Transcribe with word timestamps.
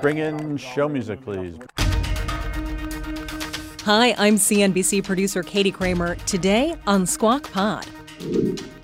Bring 0.00 0.18
in 0.18 0.56
show 0.56 0.88
music, 0.88 1.20
please. 1.22 1.58
Hi, 3.84 4.14
I'm 4.16 4.36
CNBC 4.36 5.04
producer 5.04 5.42
Katie 5.42 5.72
Kramer. 5.72 6.14
Today 6.26 6.74
on 6.86 7.06
Squawk 7.06 7.50
Pod. 7.50 7.86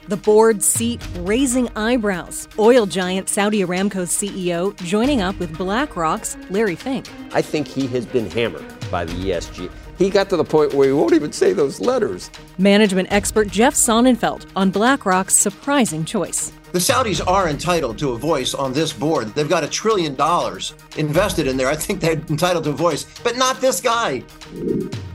The 0.09 0.17
board 0.17 0.63
seat 0.63 1.07
raising 1.19 1.69
eyebrows. 1.77 2.49
Oil 2.59 2.87
giant 2.87 3.29
Saudi 3.29 3.61
Aramco's 3.61 4.11
CEO 4.11 4.77
joining 4.85 5.21
up 5.23 5.39
with 5.39 5.57
BlackRock's 5.57 6.37
Larry 6.51 6.77
Fink. 6.77 7.07
I 7.33 7.43
think 7.43 7.67
he 7.67 7.87
has 7.89 8.05
been 8.05 8.31
hammered 8.31 8.67
by 8.91 9.05
the 9.05 9.13
ESG. 9.13 9.71
He 9.99 10.11
got 10.11 10.29
to 10.31 10.37
the 10.37 10.45
point 10.45 10.75
where 10.75 10.89
he 10.89 10.93
won't 10.93 11.15
even 11.15 11.33
say 11.33 11.53
those 11.53 11.81
letters. 11.81 12.31
Management 12.59 13.11
expert 13.11 13.49
Jeff 13.49 13.75
Sonnenfeld 13.75 14.47
on 14.55 14.71
BlackRock's 14.71 15.35
surprising 15.35 16.05
choice. 16.05 16.53
The 16.73 16.79
Saudis 16.79 17.27
are 17.27 17.49
entitled 17.49 17.97
to 17.99 18.11
a 18.11 18.19
voice 18.19 18.53
on 18.53 18.75
this 18.75 18.93
board. 18.93 19.29
They've 19.29 19.49
got 19.49 19.65
a 19.65 19.69
trillion 19.69 20.15
dollars 20.15 20.75
invested 20.99 21.47
in 21.47 21.57
there. 21.57 21.69
I 21.69 21.77
think 21.77 22.01
they're 22.01 22.13
entitled 22.13 22.65
to 22.65 22.71
a 22.71 22.75
voice, 22.75 23.07
but 23.23 23.39
not 23.39 23.61
this 23.61 23.81
guy. 23.81 24.23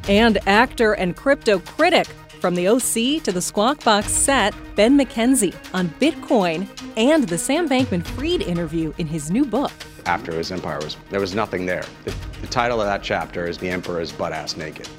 And 0.07 0.39
actor 0.47 0.93
and 0.93 1.15
crypto 1.15 1.59
critic 1.59 2.07
from 2.39 2.55
the 2.55 2.67
OC 2.67 3.23
to 3.23 3.31
the 3.31 3.41
Squawk 3.41 3.83
Box 3.83 4.11
set, 4.11 4.55
Ben 4.75 4.97
McKenzie 4.97 5.55
on 5.75 5.89
Bitcoin 5.99 6.67
and 6.97 7.27
the 7.27 7.37
Sam 7.37 7.69
Bankman 7.69 8.03
Fried 8.03 8.41
interview 8.41 8.91
in 8.97 9.05
his 9.05 9.29
new 9.29 9.45
book. 9.45 9.71
After 10.05 10.31
his 10.31 10.51
empire 10.51 10.79
was, 10.79 10.97
there 11.09 11.19
was 11.19 11.35
nothing 11.35 11.65
there. 11.65 11.85
The, 12.05 12.13
the 12.41 12.47
title 12.47 12.81
of 12.81 12.87
that 12.87 13.03
chapter 13.03 13.45
is 13.47 13.57
The 13.57 13.69
Emperor's 13.69 14.11
Butt 14.11 14.33
Ass 14.33 14.57
Naked. 14.57 14.89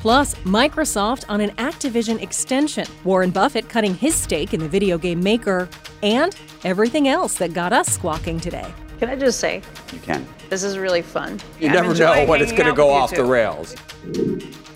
Plus, 0.00 0.34
Microsoft 0.36 1.24
on 1.28 1.40
an 1.40 1.50
Activision 1.56 2.22
extension, 2.22 2.86
Warren 3.04 3.30
Buffett 3.30 3.68
cutting 3.68 3.94
his 3.94 4.14
stake 4.14 4.54
in 4.54 4.60
the 4.60 4.68
video 4.68 4.96
game 4.96 5.20
maker, 5.22 5.68
and 6.02 6.36
everything 6.64 7.08
else 7.08 7.34
that 7.38 7.52
got 7.52 7.72
us 7.72 7.88
squawking 7.88 8.38
today. 8.38 8.72
Can 9.00 9.10
I 9.10 9.16
just 9.16 9.40
say, 9.40 9.62
You 9.92 9.98
can. 10.00 10.26
this 10.48 10.62
is 10.62 10.78
really 10.78 11.02
fun. 11.02 11.40
You 11.60 11.66
I'm 11.68 11.72
never 11.74 11.84
know 11.86 11.90
enjoying 11.92 12.28
when 12.28 12.40
it's 12.40 12.52
going 12.52 12.66
to 12.66 12.72
go 12.72 12.90
off 12.90 13.14
the 13.14 13.24
rails. 13.24 13.74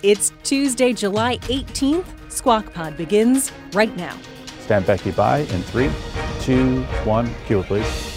It's 0.01 0.33
Tuesday, 0.43 0.91
July 0.93 1.37
18th. 1.39 2.05
Squawk 2.29 2.73
Pod 2.73 2.97
begins 2.97 3.51
right 3.73 3.95
now. 3.95 4.17
Stand 4.61 4.85
Becky 4.85 5.11
by 5.11 5.39
in 5.39 5.61
three, 5.63 5.89
two, 6.41 6.81
one. 7.05 7.29
Cue 7.45 7.63
please. 7.63 8.12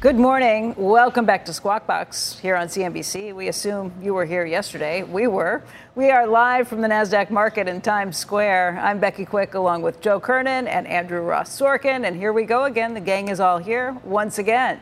Good 0.00 0.14
morning. 0.16 0.74
Welcome 0.76 1.26
back 1.26 1.44
to 1.46 1.52
Squawk 1.52 1.84
Box 1.84 2.38
here 2.38 2.54
on 2.54 2.68
CNBC. 2.68 3.34
We 3.34 3.48
assume 3.48 3.92
you 4.00 4.14
were 4.14 4.24
here 4.24 4.46
yesterday. 4.46 5.02
We 5.02 5.26
were. 5.26 5.64
We 5.96 6.10
are 6.10 6.24
live 6.24 6.68
from 6.68 6.82
the 6.82 6.86
NASDAQ 6.88 7.30
market 7.30 7.66
in 7.66 7.80
Times 7.80 8.16
Square. 8.16 8.78
I'm 8.80 9.00
Becky 9.00 9.24
Quick 9.24 9.54
along 9.54 9.82
with 9.82 10.00
Joe 10.00 10.20
Kernen 10.20 10.68
and 10.68 10.86
Andrew 10.86 11.20
Ross 11.22 11.50
Sorkin. 11.58 12.06
And 12.06 12.14
here 12.16 12.32
we 12.32 12.44
go 12.44 12.64
again. 12.64 12.94
The 12.94 13.00
gang 13.00 13.28
is 13.28 13.40
all 13.40 13.58
here 13.58 13.96
once 14.04 14.38
again. 14.38 14.80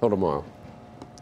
Till 0.00 0.08
tomorrow. 0.08 0.42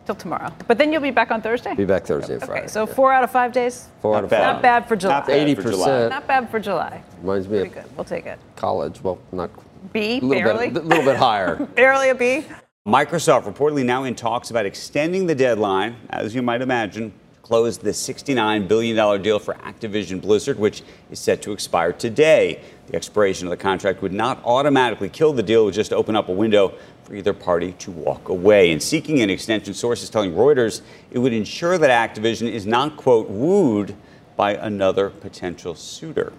Till 0.07 0.15
tomorrow. 0.15 0.53
But 0.69 0.79
then 0.79 0.93
you'll 0.93 1.03
be 1.03 1.11
back 1.11 1.33
on 1.33 1.43
Thursday? 1.43 1.75
Be 1.75 1.85
back 1.85 2.05
Thursday 2.05 2.35
and 2.35 2.45
Friday. 2.45 2.61
Okay, 2.61 2.69
so 2.69 2.87
four 2.87 3.13
out 3.13 3.25
of 3.25 3.33
five 3.33 3.51
days? 3.53 3.89
Four 4.03 4.13
Not 4.13 4.19
out 4.19 4.25
of 4.25 4.31
bad. 4.31 4.39
five. 4.45 4.53
Not 4.55 4.63
bad 4.63 4.89
for 4.89 4.95
July. 4.95 5.15
Not 5.15 5.27
bad. 5.27 5.37
Eighty 5.41 5.55
for 5.57 5.63
July. 5.63 5.87
percent 5.89 6.11
Not 6.11 6.27
bad 6.29 6.49
for 6.49 6.61
July. 6.61 7.03
reminds 7.21 7.49
me 7.49 7.59
Pretty 7.59 7.77
of 7.77 7.87
good. 7.87 7.97
We'll 7.97 8.05
take 8.05 8.27
it. 8.27 8.39
college. 8.55 9.01
Well, 9.03 9.19
not 9.33 9.51
B, 9.93 10.19
a 10.19 10.21
little 10.21 10.45
barely. 10.45 10.71
bit, 10.71 10.85
a 10.85 10.87
little 10.87 11.05
bit 11.05 11.17
higher. 11.17 11.57
barely 11.75 12.11
a 12.11 12.15
B. 12.15 12.45
Microsoft 12.87 13.45
reportedly 13.45 13.85
now 13.85 14.03
in 14.03 14.13
talks 14.17 14.51
about 14.51 14.67
extending 14.67 15.29
the 15.29 15.37
deadline, 15.37 15.95
as 16.11 16.35
you 16.35 16.43
might 16.43 16.61
imagine, 16.61 17.13
to 17.13 17.41
close 17.41 17.79
the 17.79 17.91
$69 17.91 18.67
billion 18.67 19.23
deal 19.23 19.39
for 19.39 19.55
Activision 19.55 20.21
Blizzard, 20.21 20.59
which 20.59 20.83
is 21.09 21.21
set 21.21 21.41
to 21.43 21.53
expire 21.53 21.93
today. 21.93 22.61
The 22.89 22.97
expiration 22.97 23.47
of 23.47 23.51
the 23.53 23.57
contract 23.57 24.03
would 24.03 24.13
not 24.13 24.43
automatically 24.45 25.09
kill 25.09 25.33
the 25.33 25.45
deal, 25.45 25.63
it 25.63 25.67
would 25.67 25.75
just 25.75 25.93
open 25.93 26.17
up 26.17 26.29
a 26.29 26.33
window 26.33 26.75
for 27.05 27.15
either 27.15 27.33
party 27.33 27.71
to 27.75 27.93
walk 27.93 28.29
away. 28.29 28.73
And 28.73 28.83
seeking 28.83 29.21
an 29.21 29.31
extension, 29.31 29.75
sources 29.75 30.11
telling 30.11 30.33
Reuters 30.33 30.83
it 31.13 31.21
would 31.21 31.33
ensure 31.33 31.79
that 31.79 32.15
Activision 32.17 32.51
is 32.51 32.67
not, 32.67 32.97
quote, 32.97 33.31
wooed 33.31 33.95
by 34.35 34.55
another 34.55 35.09
potential 35.09 35.77
suitor. 35.77 36.33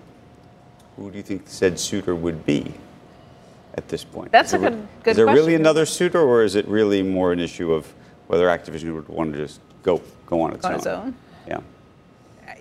Who 0.98 1.10
do 1.10 1.16
you 1.16 1.24
think 1.24 1.44
said 1.46 1.80
suitor 1.80 2.14
would 2.14 2.46
be? 2.46 2.74
At 3.76 3.88
this 3.88 4.04
point, 4.04 4.32
That's 4.32 4.50
Is 4.50 4.54
a 4.54 4.58
there- 4.60 4.70
good- 4.70 4.88
good 5.04 5.12
Is 5.12 5.18
there 5.18 5.26
really 5.26 5.56
another 5.56 5.86
suitor, 5.86 6.22
or 6.22 6.44
is 6.44 6.56
it 6.56 6.68
really 6.68 7.02
more 7.02 7.32
an 7.32 7.40
issue 7.40 7.74
of 7.74 7.92
whether 8.28 8.46
Activision 8.48 8.94
would 8.94 9.08
want 9.10 9.34
to 9.34 9.40
just 9.40 9.60
go 9.82 10.00
go 10.28 10.42
on 10.42 10.54
its 10.54 10.64
On 10.66 10.74
own? 10.74 10.78
its 10.78 10.88
own? 10.88 11.16
Yeah. 11.48 11.60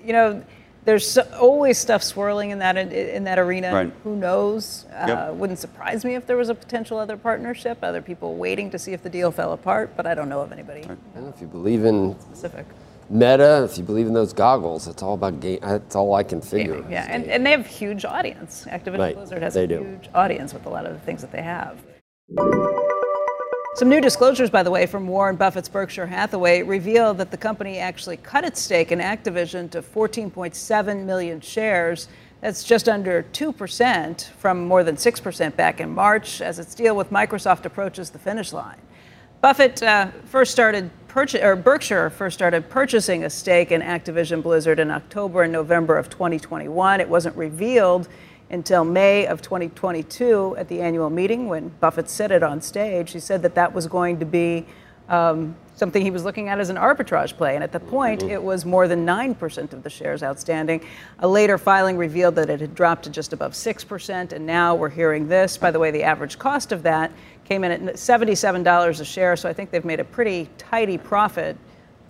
you 0.05 0.13
know, 0.15 0.43
there's 0.85 1.17
always 1.39 1.77
stuff 1.79 2.03
swirling 2.03 2.51
in 2.51 2.59
that 2.61 2.77
in, 2.79 3.25
that 3.25 3.39
arena. 3.39 3.73
Right. 3.73 3.93
Who 4.05 4.17
knows? 4.17 4.87
Uh, 4.93 5.33
Wouldn't 5.35 5.59
surprise 5.59 6.03
me 6.05 6.15
if 6.15 6.27
there 6.27 6.37
was 6.39 6.49
a 6.49 6.55
potential 6.55 6.99
other 6.99 7.17
partnership, 7.19 7.79
other 7.83 8.01
people 8.03 8.35
waiting 8.37 8.71
to 8.71 8.79
see 8.79 8.93
if 8.93 9.03
the 9.03 9.11
deal 9.11 9.31
fell 9.31 9.53
apart. 9.53 9.91
But 9.97 10.07
I 10.07 10.15
don't 10.15 10.29
know 10.31 10.41
of 10.41 10.51
anybody 10.51 10.83
And 11.15 11.33
if 11.33 11.41
you 11.43 11.47
believe 11.47 11.85
in 11.85 12.19
specific. 12.21 12.65
Meta, 13.13 13.63
if 13.71 13.77
you 13.77 13.85
believe 13.85 14.07
in 14.07 14.15
those 14.15 14.33
goggles, 14.33 14.89
it's 14.89 15.03
all 15.03 15.13
about 15.13 15.39
game. 15.39 15.59
That's 15.61 15.95
all 15.95 16.15
I 16.15 16.23
can 16.23 16.41
figure. 16.41 16.77
Gaming, 16.77 16.93
Yeah, 16.93 17.07
and, 17.11 17.27
and 17.27 17.45
they 17.45 17.51
have 17.51 17.67
huge 17.67 18.07
audience. 18.07 18.65
Activision 18.71 18.99
Right, 18.99 19.15
Blizzard 19.15 19.43
has 19.43 19.53
they 19.53 19.65
a 19.65 19.67
do. 19.67 19.81
huge 19.81 20.09
audience 20.15 20.55
with 20.55 20.65
a 20.65 20.71
lot 20.71 20.87
of 20.87 20.95
the 20.95 20.99
things 21.01 21.21
that 21.21 21.31
they 21.31 21.43
have. 21.43 21.83
Some 23.75 23.91
new 23.91 24.01
disclosures, 24.01 24.49
by 24.49 24.63
the 24.63 24.71
way, 24.71 24.87
from 24.87 25.07
Warren 25.07 25.37
Buffett's 25.37 25.69
Berkshire 25.69 26.07
Hathaway 26.07 26.63
reveal 26.63 27.13
that 27.15 27.31
the 27.31 27.37
company 27.37 27.79
actually 27.79 28.17
cut 28.17 28.45
its 28.45 28.61
stake 28.63 28.93
in 28.93 28.99
Activision 28.99 29.71
to 29.73 29.83
14.7 29.83 31.05
million 31.05 31.39
shares. 31.43 32.09
That's 32.41 32.65
just 32.65 32.89
under 32.89 33.25
2% 33.35 34.31
from 34.39 34.67
more 34.67 34.85
than 34.85 34.97
6% 34.97 35.55
back 35.57 35.81
in 35.81 35.91
March 35.91 36.41
as 36.41 36.59
its 36.59 36.75
deal 36.75 36.97
with 36.97 37.11
Microsoft 37.11 37.67
approaches 37.67 38.09
the 38.09 38.19
finish 38.19 38.55
line. 38.55 38.79
Buffett 39.43 39.83
uh, 39.83 40.07
first 40.27 40.53
started 40.53 40.89
purchase, 41.13 41.43
or 41.43 41.55
Berkshire 41.55 42.09
first 42.09 42.33
started 42.33 42.71
purchasing 42.71 43.25
a 43.25 43.29
stake 43.29 43.71
in 43.71 43.83
Activision 43.83 44.43
Blizzard 44.43 44.79
in 44.79 44.91
October 44.91 45.43
and 45.43 45.53
November 45.53 45.99
of 45.99 46.09
2021. 46.09 47.03
It 47.03 47.09
wasn't 47.09 47.37
revealed 47.37 48.09
until 48.49 48.83
May 48.83 49.27
of 49.27 49.43
2022 49.43 50.57
at 50.57 50.69
the 50.69 50.81
annual 50.81 51.11
meeting 51.11 51.49
when 51.49 51.69
Buffett 51.69 52.09
said 52.09 52.31
it 52.31 52.43
on 52.43 52.63
stage. 52.63 53.13
He 53.13 53.21
said 53.21 53.43
that 53.43 53.55
that 53.57 53.75
was 53.75 53.87
going 53.87 54.21
to 54.21 54.25
be 54.25 54.65
um, 55.11 55.55
something 55.75 56.03
he 56.03 56.11
was 56.11 56.25
looking 56.25 56.49
at 56.49 56.61
as 56.61 56.71
an 56.71 56.77
arbitrage 56.77 57.37
play. 57.37 57.55
And 57.55 57.65
at 57.65 57.73
the 57.73 57.81
mm-hmm. 57.81 57.91
point, 57.91 58.23
it 58.23 58.43
was 58.43 58.65
more 58.65 58.89
than 58.89 59.07
9% 59.07 59.73
of 59.73 59.83
the 59.83 59.91
shares 59.91 60.23
outstanding. 60.23 60.85
A 61.21 61.29
later 61.29 61.59
filing 61.59 61.97
revealed 61.97 62.35
that 62.37 62.51
it 62.51 62.61
had 62.61 62.75
dropped 62.75 63.05
to 63.05 63.11
just 63.11 63.33
above 63.33 63.53
6%. 63.53 64.33
And 64.33 64.47
now 64.47 64.75
we're 64.75 64.91
hearing 64.91 65.29
this. 65.29 65.57
By 65.57 65.71
the 65.71 65.79
way, 65.79 65.91
the 65.91 66.03
average 66.03 66.39
cost 66.39 66.73
of 66.73 66.83
that 66.83 67.13
came 67.45 67.65
in 67.65 67.73
at 67.73 67.95
$77 67.95 69.01
a 69.01 69.05
share. 69.05 69.37
So 69.37 69.49
I 69.49 69.53
think 69.53 69.71
they've 69.71 69.85
made 69.85 70.01
a 70.01 70.05
pretty 70.05 70.49
tidy 70.59 70.99
profit 70.99 71.57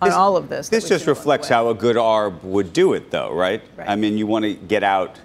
on 0.01 0.11
all 0.11 0.37
of 0.37 0.49
this. 0.49 0.69
This 0.69 0.83
just 0.83 0.87
seen 0.87 0.95
along 0.95 1.05
the 1.05 1.19
reflects 1.19 1.47
how 1.47 1.69
a 1.69 1.73
good 1.73 1.95
ARB 1.95 2.43
would 2.43 2.73
do 2.73 2.93
it, 2.93 3.09
though, 3.09 3.33
right? 3.33 3.61
Right. 3.77 3.89
I 3.89 3.95
mean, 3.95 4.17
you 4.17 4.27
want 4.27 4.43
to 4.43 4.53
get 4.53 4.83
out. 4.83 5.19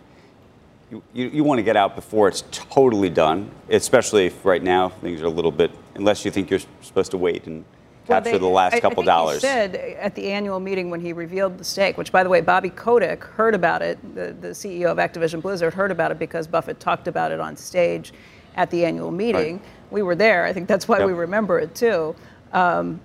You, 0.91 1.03
you, 1.13 1.29
you 1.29 1.45
want 1.45 1.59
to 1.59 1.63
get 1.63 1.77
out 1.77 1.97
before 1.97 2.29
it's 2.29 2.45
totally 2.51 3.11
done, 3.11 3.51
especially 3.69 4.27
if 4.27 4.45
right 4.45 4.63
now 4.63 4.89
things 4.89 5.21
are 5.21 5.27
a 5.27 5.31
little 5.31 5.51
bit, 5.51 5.71
unless 5.97 6.25
you 6.25 6.31
think 6.31 6.49
you're 6.49 6.61
supposed 6.81 7.11
to 7.11 7.19
wait 7.19 7.47
and 7.47 7.65
Well, 8.09 8.21
they- 8.23 8.39
the 8.39 8.47
last 8.47 8.75
I- 8.75 8.77
I 8.79 8.81
couple 8.81 9.05
think 9.05 9.33
he 9.35 9.39
said 9.41 9.77
at 10.01 10.15
the 10.15 10.31
annual 10.33 10.61
meeting 10.61 10.91
when 10.91 11.01
he 11.01 11.13
revealed 11.13 11.59
the 11.59 11.65
stake, 11.65 11.99
which, 11.99 12.11
by 12.11 12.23
the 12.23 12.29
way, 12.29 12.41
Bobby 12.41 12.71
Kotick 12.71 13.23
heard 13.25 13.55
about 13.55 13.83
it. 13.83 13.99
The, 14.15 14.33
the 14.41 14.55
CEO 14.55 14.91
of 14.91 14.99
Activision 14.99 15.43
Blizzard 15.43 15.75
heard 15.75 15.91
about 15.91 16.11
it 16.11 16.19
because 16.19 16.47
Buffett 16.47 16.81
talked 16.81 17.09
about 17.09 17.33
it 17.33 17.41
on 17.41 17.57
stage 17.57 18.13
at 18.57 18.71
the 18.71 18.85
annual 18.85 19.11
meeting. 19.11 19.55
Right. 19.57 19.63
We 19.91 20.03
were 20.03 20.15
there. 20.15 20.45
I 20.45 20.53
think 20.53 20.69
that's 20.69 20.89
why 20.89 20.99
Yep. 20.99 21.07
we 21.07 21.13
remember 21.13 21.59
it 21.59 21.75
too. 21.75 22.15
Um, 22.53 23.01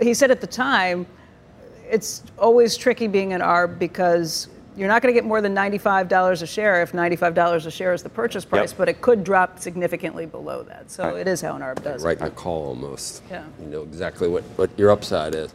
he 0.00 0.14
said 0.14 0.30
at 0.30 0.40
the 0.40 0.46
time, 0.46 1.06
it's 1.90 2.22
always 2.38 2.76
tricky 2.76 3.06
being 3.08 3.32
an 3.32 3.40
ARB 3.42 3.78
because 3.78 4.48
you're 4.76 4.88
not 4.88 5.02
going 5.02 5.14
to 5.14 5.18
get 5.18 5.24
more 5.26 5.40
than 5.40 5.54
$95 5.54 6.42
a 6.42 6.46
share 6.46 6.82
if 6.82 6.92
$95 6.92 7.66
a 7.66 7.70
share 7.70 7.92
is 7.92 8.02
the 8.02 8.08
purchase 8.08 8.44
price, 8.44 8.70
Yep. 8.70 8.78
but 8.78 8.88
it 8.88 9.00
could 9.00 9.24
drop 9.24 9.58
significantly 9.58 10.26
below 10.26 10.62
that. 10.64 10.90
So 10.90 11.04
Right. 11.04 11.16
it 11.18 11.28
is 11.28 11.40
how 11.40 11.54
an 11.56 11.62
ARB 11.62 11.82
does 11.82 12.02
Right 12.04 12.16
it. 12.16 12.20
in 12.20 12.24
the 12.26 12.30
call 12.34 12.66
almost. 12.68 13.22
Yeah. 13.30 13.44
You 13.60 13.66
know 13.66 13.82
exactly 13.82 14.28
what, 14.28 14.42
what 14.56 14.70
your 14.76 14.90
upside 14.90 15.34
is. 15.34 15.52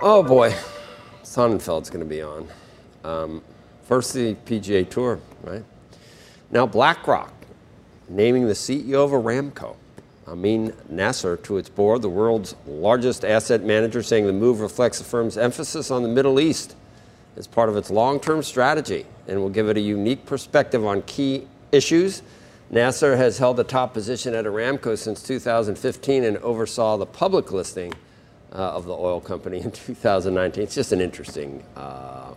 Oh 0.00 0.22
boy, 0.26 0.54
Sonnenfeld's 1.24 1.90
going 1.90 2.04
to 2.04 2.08
be 2.08 2.22
on. 2.22 2.48
Um, 3.04 3.42
first 3.84 4.12
the 4.14 4.34
PGA 4.46 4.88
Tour, 4.88 5.18
right? 5.42 5.64
Now 6.50 6.66
BlackRock 6.66 7.32
naming 8.08 8.46
the 8.46 8.54
CEO 8.54 9.04
of 9.04 9.10
Aramco. 9.10 9.76
Amin 10.26 10.74
Nasser 10.90 11.36
to 11.38 11.56
its 11.56 11.68
board, 11.70 12.02
the 12.02 12.08
world's 12.08 12.54
largest 12.66 13.24
asset 13.24 13.62
manager, 13.64 14.02
saying 14.02 14.26
the 14.26 14.32
move 14.32 14.60
reflects 14.60 14.98
the 14.98 15.04
firm's 15.04 15.38
emphasis 15.38 15.90
on 15.90 16.02
the 16.02 16.08
Middle 16.08 16.38
East 16.38 16.74
as 17.38 17.46
part 17.46 17.68
of 17.68 17.76
its 17.76 17.88
long 17.88 18.18
term 18.18 18.42
strategy 18.42 19.06
and 19.28 19.40
will 19.40 19.48
give 19.48 19.68
it 19.68 19.76
a 19.76 19.80
unique 19.80 20.26
perspective 20.26 20.84
on 20.84 21.02
key 21.02 21.46
issues. 21.72 22.22
Nasser 22.70 23.16
has 23.16 23.38
held 23.38 23.56
the 23.56 23.64
top 23.64 23.94
position 23.94 24.34
at 24.34 24.44
Aramco 24.44 24.98
since 24.98 25.22
2015 25.22 26.24
and 26.24 26.36
oversaw 26.38 26.98
the 26.98 27.06
public 27.06 27.52
listing 27.52 27.94
uh, 28.52 28.56
of 28.56 28.84
the 28.84 28.92
oil 28.92 29.20
company 29.20 29.60
in 29.60 29.70
2019. 29.72 30.62
It's 30.62 30.74
just 30.74 30.92
an 30.92 31.00
interesting 31.00 31.62
uh, 31.76 32.34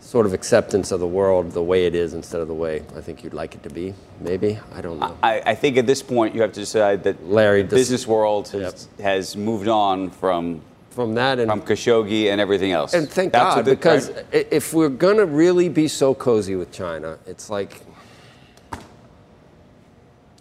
sort 0.00 0.24
of 0.24 0.32
acceptance 0.32 0.92
of 0.92 1.00
the 1.00 1.06
world 1.06 1.50
the 1.50 1.62
way 1.62 1.84
it 1.84 1.94
is 1.94 2.14
instead 2.14 2.40
of 2.40 2.46
the 2.46 2.54
way 2.54 2.82
I 2.96 3.00
think 3.00 3.24
you'd 3.24 3.34
like 3.34 3.56
it 3.56 3.62
to 3.64 3.70
be. 3.70 3.92
Maybe 4.20 4.58
I 4.72 4.80
don't 4.80 5.00
know. 5.00 5.18
I, 5.22 5.42
I 5.44 5.54
think 5.56 5.76
at 5.76 5.86
this 5.86 6.00
point 6.00 6.34
you 6.34 6.42
have 6.42 6.52
to 6.52 6.60
decide 6.60 7.02
that 7.04 7.26
Larry, 7.26 7.62
the 7.62 7.74
business 7.74 8.06
world 8.06 8.48
has, 8.50 8.88
has 9.02 9.36
moved 9.36 9.68
on 9.68 10.10
from 10.10 10.62
From 10.96 11.12
that 11.16 11.38
and 11.38 11.50
from 11.50 11.60
Khashoggi 11.60 12.30
and 12.32 12.40
everything 12.40 12.72
else. 12.72 12.94
And 12.94 13.06
thank 13.06 13.34
That's 13.34 13.56
God, 13.56 13.64
because 13.66 14.10
right? 14.10 14.48
if 14.50 14.72
we're 14.72 14.88
going 14.88 15.18
to 15.18 15.26
really 15.26 15.68
be 15.68 15.88
so 15.88 16.14
cozy 16.14 16.56
with 16.56 16.72
China, 16.72 17.18
it's 17.26 17.50
like, 17.50 17.82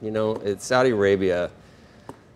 you 0.01 0.11
know, 0.11 0.35
it's 0.35 0.65
Saudi 0.65 0.91
Arabia. 0.91 1.51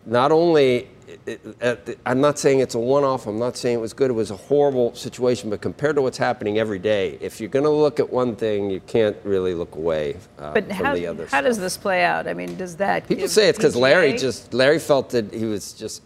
Not 0.06 0.34
only, 0.34 0.90
it, 1.26 1.40
it, 1.62 2.00
I'm 2.06 2.20
not 2.20 2.38
saying 2.38 2.60
it's 2.60 2.76
a 2.76 2.80
one 2.80 3.06
off, 3.06 3.26
I'm 3.26 3.40
not 3.40 3.56
saying 3.56 3.78
it 3.78 3.82
was 3.82 3.94
good, 3.94 4.12
it 4.12 4.16
was 4.16 4.32
a 4.32 4.36
horrible 4.36 4.94
situation, 4.96 5.50
but 5.50 5.62
compared 5.62 5.96
to 5.96 6.02
what's 6.02 6.18
happening 6.18 6.60
every 6.60 6.80
day, 6.80 7.18
if 7.22 7.40
you're 7.40 7.48
going 7.48 7.64
to 7.64 7.70
look 7.72 8.02
at 8.02 8.12
one 8.12 8.36
thing, 8.36 8.70
you 8.70 8.82
can't 8.82 9.16
really 9.24 9.54
look 9.54 9.76
away 9.76 10.18
uh, 10.40 10.52
But 10.54 10.66
from 10.66 10.76
how, 10.76 10.94
the 10.94 11.08
other 11.08 11.24
But 11.24 11.32
how 11.32 11.40
stuff. 11.40 11.46
does 11.46 11.60
this 11.60 11.78
play 11.78 12.04
out? 12.04 12.28
I 12.28 12.34
mean, 12.34 12.58
does 12.58 12.76
that 12.76 13.08
People 13.08 13.22
give 13.24 13.32
say 13.32 13.48
it's 13.48 13.58
because 13.58 13.78
Larry 13.78 14.18
just 14.18 14.54
Larry 14.54 14.80
felt 14.80 15.12
that 15.12 15.34
he 15.34 15.46
was 15.46 15.72
just. 15.72 16.02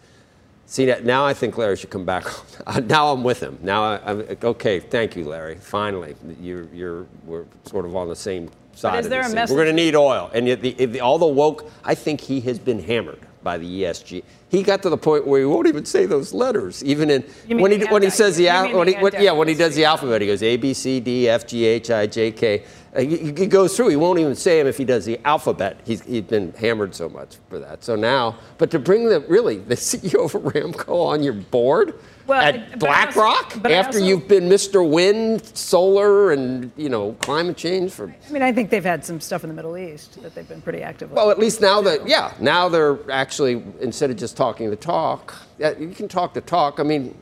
See 0.65 0.85
now 1.03 1.25
I 1.25 1.33
think 1.33 1.57
Larry 1.57 1.75
should 1.77 1.89
come 1.89 2.05
back. 2.05 2.25
Uh, 2.65 2.79
now 2.79 3.11
I'm 3.11 3.25
with 3.25 3.41
him. 3.41 3.59
Now 3.61 3.83
I, 3.83 3.99
I'm 4.09 4.21
okay. 4.41 4.79
Thank 4.79 5.17
you, 5.17 5.25
Larry. 5.25 5.55
Finally, 5.55 6.15
you're 6.39 6.63
you're 6.73 7.05
we're 7.25 7.43
sort 7.65 7.83
of 7.83 7.93
on 7.93 8.07
the 8.07 8.15
same 8.15 8.49
side. 8.73 9.03
is 9.03 9.09
there 9.09 9.19
a 9.21 9.29
message- 9.29 9.53
We're 9.53 9.65
going 9.65 9.75
to 9.75 9.83
need 9.83 9.95
oil, 9.95 10.31
and 10.33 10.47
yet 10.47 10.61
the, 10.61 10.71
the, 10.85 11.01
all 11.01 11.17
the 11.17 11.27
woke. 11.27 11.69
I 11.83 11.93
think 11.93 12.21
he 12.21 12.39
has 12.41 12.59
been 12.59 12.81
hammered 12.81 13.19
by 13.43 13.57
the 13.57 13.81
ESG. 13.81 14.23
He 14.49 14.63
got 14.63 14.81
to 14.83 14.89
the 14.89 14.97
point 14.97 15.27
where 15.27 15.39
he 15.39 15.45
won't 15.45 15.67
even 15.67 15.85
say 15.85 16.05
those 16.05 16.33
letters, 16.33 16.83
even 16.83 17.09
in 17.09 17.21
when 17.59 17.71
he 17.71 17.85
when 17.85 18.01
he 18.03 18.09
says 18.09 18.37
the 18.37 18.49
al- 18.49 18.75
when 18.77 18.87
the 18.87 18.93
he 18.93 19.01
when, 19.01 19.13
yeah 19.19 19.31
when 19.31 19.47
he 19.47 19.55
does 19.55 19.75
the 19.75 19.85
alphabet 19.85 20.21
he 20.21 20.27
goes 20.27 20.43
A 20.43 20.57
B 20.57 20.73
C 20.73 20.99
D 20.99 21.27
F 21.27 21.47
G 21.47 21.65
H 21.65 21.91
I 21.91 22.07
J 22.07 22.31
K. 22.31 22.63
Uh, 22.95 23.01
he, 23.01 23.17
he 23.17 23.47
goes 23.47 23.75
through. 23.75 23.89
He 23.89 23.95
won't 23.95 24.19
even 24.19 24.35
say 24.35 24.59
them 24.59 24.67
if 24.67 24.77
he 24.77 24.85
does 24.85 25.05
the 25.05 25.19
alphabet. 25.25 25.79
He's 25.83 26.01
he's 26.03 26.21
been 26.21 26.53
hammered 26.53 26.93
so 26.93 27.09
much 27.09 27.37
for 27.49 27.59
that. 27.59 27.83
So 27.83 27.95
now, 27.95 28.37
but 28.57 28.69
to 28.71 28.79
bring 28.79 29.09
the 29.09 29.21
really 29.21 29.57
the 29.57 29.75
CEO 29.75 30.25
of 30.25 30.33
Aramco 30.33 31.07
on 31.07 31.23
your 31.23 31.33
board 31.33 31.99
Well, 32.25 32.41
at 32.41 32.79
but 32.79 32.89
I 32.89 33.05
also- 33.05 33.19
BlackRock 33.19 33.65
after 33.65 33.97
also- 33.97 33.99
you've 33.99 34.27
been 34.27 34.47
Mr. 34.47 34.87
Wind, 34.87 35.45
solar, 35.55 36.31
and 36.31 36.71
you 36.77 36.89
know 36.89 37.13
climate 37.19 37.57
change 37.57 37.91
for. 37.91 38.13
I 38.27 38.31
mean, 38.31 38.41
I 38.41 38.51
think 38.53 38.69
they've 38.69 38.83
had 38.83 39.03
some 39.03 39.19
stuff 39.19 39.43
in 39.43 39.49
the 39.49 39.55
Middle 39.55 39.77
East 39.77 40.21
that 40.23 40.33
they've 40.33 40.47
been 40.47 40.61
pretty 40.61 40.81
active 40.81 41.09
with. 41.09 41.17
Well, 41.17 41.31
at 41.31 41.39
least 41.39 41.59
now 41.61 41.81
that 41.81 42.07
yeah, 42.07 42.33
now 42.39 42.69
they're 42.69 42.99
actually 43.11 43.61
instead 43.81 44.09
of 44.09 44.17
just 44.17 44.37
talking 44.37 44.69
the 44.69 44.75
talk, 44.75 45.33
yeah, 45.57 45.77
you 45.77 45.89
can 45.89 46.07
talk 46.07 46.33
the 46.33 46.41
talk. 46.41 46.79
I 46.79 46.83
mean, 46.83 47.15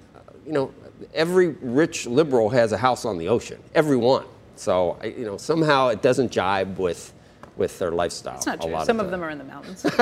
you 0.45 0.51
know, 0.51 0.71
every 1.13 1.47
rich 1.61 2.05
liberal 2.05 2.49
has 2.49 2.71
a 2.71 2.77
house 2.77 3.03
on 3.05 3.17
the 3.17 3.27
ocean. 3.27 3.59
Every 3.73 3.97
one. 3.97 4.25
So 4.55 4.97
you 5.03 5.25
know, 5.25 5.37
somehow 5.37 5.87
it 5.87 6.01
doesn't 6.01 6.31
jibe 6.31 6.77
with 6.77 7.11
with 7.57 7.79
their 7.79 7.91
lifestyle. 7.91 8.37
It's 8.37 8.45
not 8.45 8.59
a 8.59 8.61
true. 8.61 8.71
lot 8.71 8.85
Some 8.85 8.99
of 8.99 9.05
of 9.07 9.11
them 9.11 9.23
are 9.23 9.29
in 9.29 9.37
the 9.39 9.43
mountains. 9.43 9.83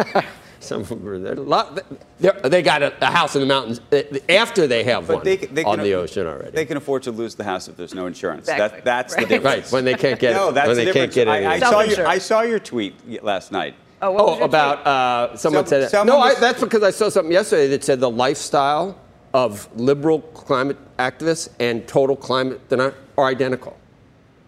Some 0.59 0.81
of 0.81 0.89
them 0.89 1.07
are 1.07 1.19
there. 1.19 1.33
A 1.33 1.41
lot, 1.41 1.79
they're- 2.19 2.61
got 2.61 2.83
a, 2.83 2.93
a 3.01 3.11
house 3.11 3.35
in 3.35 3.41
the 3.41 3.47
mountains 3.47 3.79
uh, 3.91 4.01
after 4.29 4.67
they 4.67 4.83
have 4.83 5.07
But 5.07 5.15
one 5.17 5.23
they, 5.25 5.37
they 5.37 5.63
on 5.63 5.77
can, 5.77 5.83
the 5.85 5.93
ocean 5.93 6.27
already. 6.27 6.51
They 6.51 6.65
can 6.65 6.77
afford 6.77 7.03
to 7.03 7.11
lose 7.11 7.35
the 7.35 7.43
house 7.45 7.67
if 7.67 7.77
there's 7.77 7.93
no 7.95 8.05
insurance. 8.07 8.49
Exactly. 8.49 8.81
That, 8.81 8.85
that's 8.85 9.15
Right. 9.15 9.27
the 9.27 9.35
difference. 9.35 9.63
right 9.65 9.71
when 9.71 9.85
they 9.85 9.93
can't 9.95 10.19
get 10.19 10.33
no, 10.35 10.51
that's 10.51 10.67
when 10.67 10.77
the 10.77 10.85
they 10.85 10.91
can't 10.93 11.11
difference. 11.13 11.15
get 11.15 11.27
I, 11.27 11.53
I 11.55 11.59
saw 11.59 11.81
your, 11.81 12.07
I 12.07 12.17
saw 12.17 12.41
your 12.41 12.59
tweet 12.59 13.23
last 13.23 13.51
night. 13.51 13.75
Oh, 14.01 14.11
what 14.11 14.41
Oh, 14.41 14.43
about 14.45 14.85
uh, 14.87 15.35
someone 15.37 15.63
Some- 15.65 15.69
said 15.69 15.81
that. 15.83 15.91
someone 15.91 16.07
No, 16.17 16.19
I, 16.21 16.33
that's 16.35 16.59
because 16.61 16.83
I 16.83 16.91
saw 16.91 17.09
something 17.09 17.31
yesterday 17.31 17.67
that 17.67 17.83
said 17.83 17.99
the 17.99 18.09
lifestyle 18.09 18.97
of 19.33 19.67
liberal 19.75 20.21
climate 20.21 20.77
activists 20.97 21.49
and 21.59 21.87
total 21.87 22.15
climate 22.15 22.67
deniers 22.69 22.93
are 23.17 23.25
identical. 23.25 23.77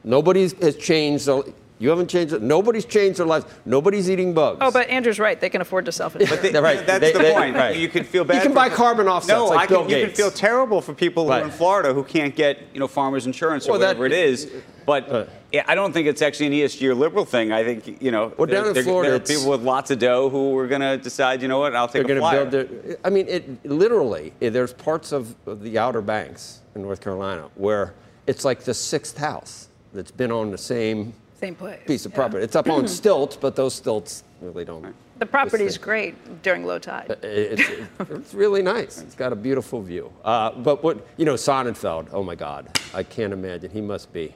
Nobody 0.04 0.42
has 0.62 0.76
changed. 0.78 1.26
their- 1.28 1.44
You 1.82 1.90
haven't 1.90 2.10
changed 2.12 2.32
it. 2.32 2.44
Nobody's 2.44 2.86
changed 2.86 3.18
their 3.18 3.26
lives. 3.26 3.48
Nobody's 3.66 4.08
eating 4.08 4.36
bugs. 4.36 4.60
Oh, 4.62 4.70
but 4.70 4.88
Andrew's 4.88 5.20
right. 5.20 5.42
They 5.42 5.50
can 5.50 5.62
afford 5.62 5.86
to 5.86 5.92
self-insure. 5.92 6.38
But 6.38 6.54
they- 6.54 6.60
right. 6.60 6.86
that's 6.86 7.00
They- 7.00 7.12
the 7.12 7.18
they- 7.20 7.34
point. 7.34 7.56
right. 7.56 7.76
You 7.76 7.90
can 7.90 8.04
feel 8.04 8.24
bad. 8.24 8.36
You 8.36 8.42
can 8.42 8.52
for- 8.52 8.56
buy 8.56 8.70
carbon 8.70 9.08
offsets 9.08 9.36
No, 9.36 9.48
like 9.48 9.62
I 9.62 9.66
can, 9.66 9.88
Bill 9.88 9.98
you 10.00 10.06
can 10.06 10.16
feel 10.16 10.30
terrible 10.30 10.80
for 10.82 10.94
people 10.94 11.26
who 11.26 11.32
are 11.32 11.42
in 11.42 11.50
Florida 11.50 11.92
who 11.92 12.04
can't 12.04 12.36
get 12.36 12.60
you 12.72 12.80
know 12.80 12.88
farmers 12.88 13.26
insurance 13.26 13.66
or 13.68 13.72
Well, 13.72 13.80
that- 13.80 13.98
whatever 13.98 14.06
it 14.06 14.12
is. 14.12 14.52
But 14.86 15.30
yeah, 15.52 15.64
I 15.68 15.74
don't 15.74 15.92
think 15.92 16.08
it's 16.08 16.22
actually 16.22 16.48
an 16.48 16.54
ESG 16.54 16.88
or 16.88 16.94
liberal 16.94 17.26
thing. 17.26 17.52
I 17.52 17.64
think 17.64 18.00
you 18.00 18.12
know. 18.12 18.32
Well, 18.38 18.46
down 18.46 18.62
there- 18.62 18.68
in 18.68 18.74
there- 18.76 18.84
Florida, 18.84 19.10
there 19.10 19.16
are 19.18 19.40
people 19.40 19.50
with 19.50 19.64
lots 19.64 19.90
of 19.90 19.98
dough 19.98 20.30
who 20.30 20.56
are 20.60 20.68
going 20.68 20.82
to 20.82 20.98
decide. 20.98 21.42
You 21.42 21.48
know 21.48 21.58
what? 21.60 21.76
I'll 21.76 21.88
take 21.88 22.06
They're 22.06 22.18
a 22.18 22.20
going 22.20 22.46
to 22.46 22.52
flyer. 22.52 22.64
build 22.68 22.86
their. 22.90 22.98
I 23.04 23.10
mean, 23.10 23.28
it 23.28 23.66
literally. 23.66 24.34
eh, 24.40 24.50
There's 24.50 24.72
parts 24.74 25.12
of 25.12 25.34
of 25.48 25.64
the 25.64 25.80
Outer 25.80 26.02
Banks 26.02 26.60
in 26.76 26.84
North 26.84 27.02
Carolina 27.02 27.50
where 27.56 27.96
it's 28.28 28.46
like 28.46 28.62
the 28.66 28.74
sixth 28.76 29.18
house 29.18 29.68
that's 29.94 30.12
been 30.12 30.32
on 30.32 30.52
the 30.52 30.58
same 30.60 31.14
Same 31.42 31.56
place. 31.56 31.80
piece 31.86 32.06
of 32.06 32.12
yeah. 32.12 32.18
property. 32.18 32.44
It's 32.44 32.56
up 32.56 32.70
on 32.70 32.88
stilts, 33.00 33.36
but 33.36 33.56
those 33.56 33.74
stilts 33.74 34.24
really 34.42 34.64
don't. 34.64 34.94
The 35.18 35.26
property 35.26 35.66
is 35.66 35.78
great 35.78 36.42
during 36.42 36.66
low 36.66 36.80
tide. 36.80 37.18
It's, 37.22 37.70
it's 38.00 38.34
really 38.34 38.62
nice. 38.64 39.02
It's 39.02 39.16
got 39.16 39.32
a 39.34 39.36
beautiful 39.36 39.82
view. 39.82 40.12
Uh, 40.24 40.52
but 40.52 40.84
what 40.84 41.06
you 41.18 41.26
know, 41.26 41.36
Sonnenfeld. 41.36 42.10
Oh 42.12 42.24
my 42.24 42.36
God, 42.36 42.80
I 42.94 43.04
can't 43.04 43.34
imagine. 43.34 43.72
He 43.72 43.82
must 43.82 44.12
be. 44.14 44.34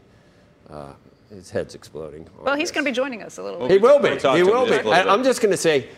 Uh, 0.69 0.93
his 1.29 1.49
head's 1.49 1.75
exploding. 1.75 2.27
Well, 2.39 2.55
he's 2.55 2.71
going 2.71 2.85
to 2.85 2.91
be 2.91 2.95
joining 2.95 3.23
us 3.23 3.37
a 3.37 3.43
little. 3.43 3.67
Bit. 3.67 3.71
He 3.71 3.77
will 3.77 3.99
be. 3.99 4.09
He 4.09 4.43
will 4.43 4.65
be. 4.65 4.71
just 4.71 4.85
a 4.85 4.89
little 4.89 4.93
I, 4.93 5.01
I'm 5.01 5.23
just 5.23 5.41
going 5.41 5.51
to 5.51 5.57
say, 5.57 5.89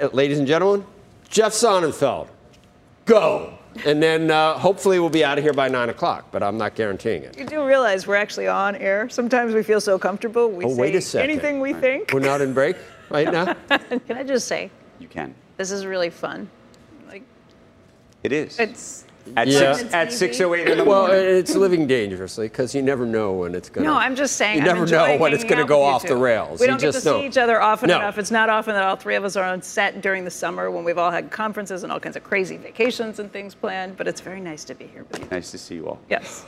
uh, 0.00 0.08
ladies 0.12 0.38
and 0.38 0.46
gentlemen, 0.46 0.86
Jeff 1.28 1.52
Sonnenfeld, 1.52 2.28
go. 3.04 3.58
And 3.84 4.02
then 4.02 4.30
uh, 4.30 4.54
hopefully 4.58 4.98
we'll 5.00 5.10
be 5.10 5.24
out 5.24 5.36
of 5.38 5.44
here 5.44 5.52
by 5.52 5.68
nine 5.68 5.88
o'clock. 5.90 6.26
But 6.30 6.42
I'm 6.42 6.56
not 6.56 6.74
guaranteeing 6.74 7.22
it. 7.24 7.38
You 7.38 7.44
do 7.46 7.64
realize 7.66 8.06
we're 8.06 8.14
actually 8.16 8.46
on 8.48 8.76
air. 8.76 9.08
Sometimes 9.08 9.52
we 9.54 9.62
feel 9.62 9.80
so 9.80 9.98
comfortable. 9.98 10.50
We 10.50 10.64
Oh, 10.64 10.74
say 10.74 10.80
wait 10.80 10.94
a 10.94 11.00
second. 11.00 11.30
anything 11.30 11.60
we 11.60 11.72
think. 11.74 12.12
We're 12.12 12.20
not 12.20 12.40
in 12.40 12.52
break 12.54 12.76
right 13.10 13.30
now. 13.32 13.54
Can 14.06 14.16
I 14.16 14.22
just 14.22 14.46
say, 14.48 14.70
You 14.98 15.08
can. 15.08 15.34
this 15.56 15.70
is 15.70 15.86
really 15.86 16.10
fun. 16.10 16.48
Like, 17.08 17.22
It 18.22 18.32
is. 18.32 18.58
it's 18.58 19.04
at 19.36 19.48
Yeah. 19.48 19.72
six 19.72 19.82
It's 19.86 19.94
at 19.94 20.08
easy. 20.08 20.16
six 20.16 20.40
oh 20.40 20.54
eight 20.54 20.68
in 20.68 20.78
the 20.78 20.84
Well, 20.84 21.06
it's 21.06 21.54
living 21.54 21.86
dangerously 21.86 22.46
because 22.48 22.74
you 22.74 22.82
never 22.82 23.06
know 23.06 23.32
when 23.32 23.54
it's 23.54 23.68
going 23.68 23.84
to. 23.84 23.90
No, 23.90 23.96
I'm 23.98 24.14
just 24.16 24.36
saying. 24.36 24.56
You 24.56 24.60
I'm 24.62 24.66
never 24.66 24.86
know 24.86 25.16
when 25.18 25.32
it's 25.32 25.44
going 25.44 25.58
to 25.58 25.64
go 25.64 25.82
off 25.82 26.02
the 26.06 26.16
rails. 26.16 26.60
We 26.60 26.66
You 26.66 26.70
don't 26.72 26.80
get 26.80 26.86
to 26.88 26.92
just 26.92 27.04
see 27.04 27.26
each 27.26 27.38
other 27.38 27.60
often 27.60 27.88
No. 27.88 27.96
enough. 27.96 28.18
It's 28.18 28.30
not 28.30 28.48
often 28.50 28.74
that 28.74 28.82
all 28.84 28.96
three 28.96 29.14
of 29.16 29.24
us 29.24 29.36
are 29.36 29.44
on 29.44 29.62
set 29.62 30.00
during 30.02 30.24
the 30.24 30.30
summer 30.30 30.70
when 30.70 30.84
we've 30.84 30.98
all 30.98 31.10
had 31.10 31.30
conferences 31.30 31.82
and 31.82 31.92
all 31.92 32.00
kinds 32.00 32.16
of 32.16 32.24
crazy 32.24 32.56
vacations 32.56 33.18
and 33.18 33.32
things 33.32 33.54
planned. 33.54 33.96
But 33.96 34.08
it's 34.08 34.20
very 34.20 34.40
nice 34.40 34.64
to 34.64 34.74
be 34.74 34.86
here 34.86 35.04
with 35.10 35.20
you. 35.20 35.28
nice 35.30 35.50
to 35.52 35.58
see 35.58 35.76
you 35.76 35.88
all. 35.88 35.98
Yes. 36.10 36.44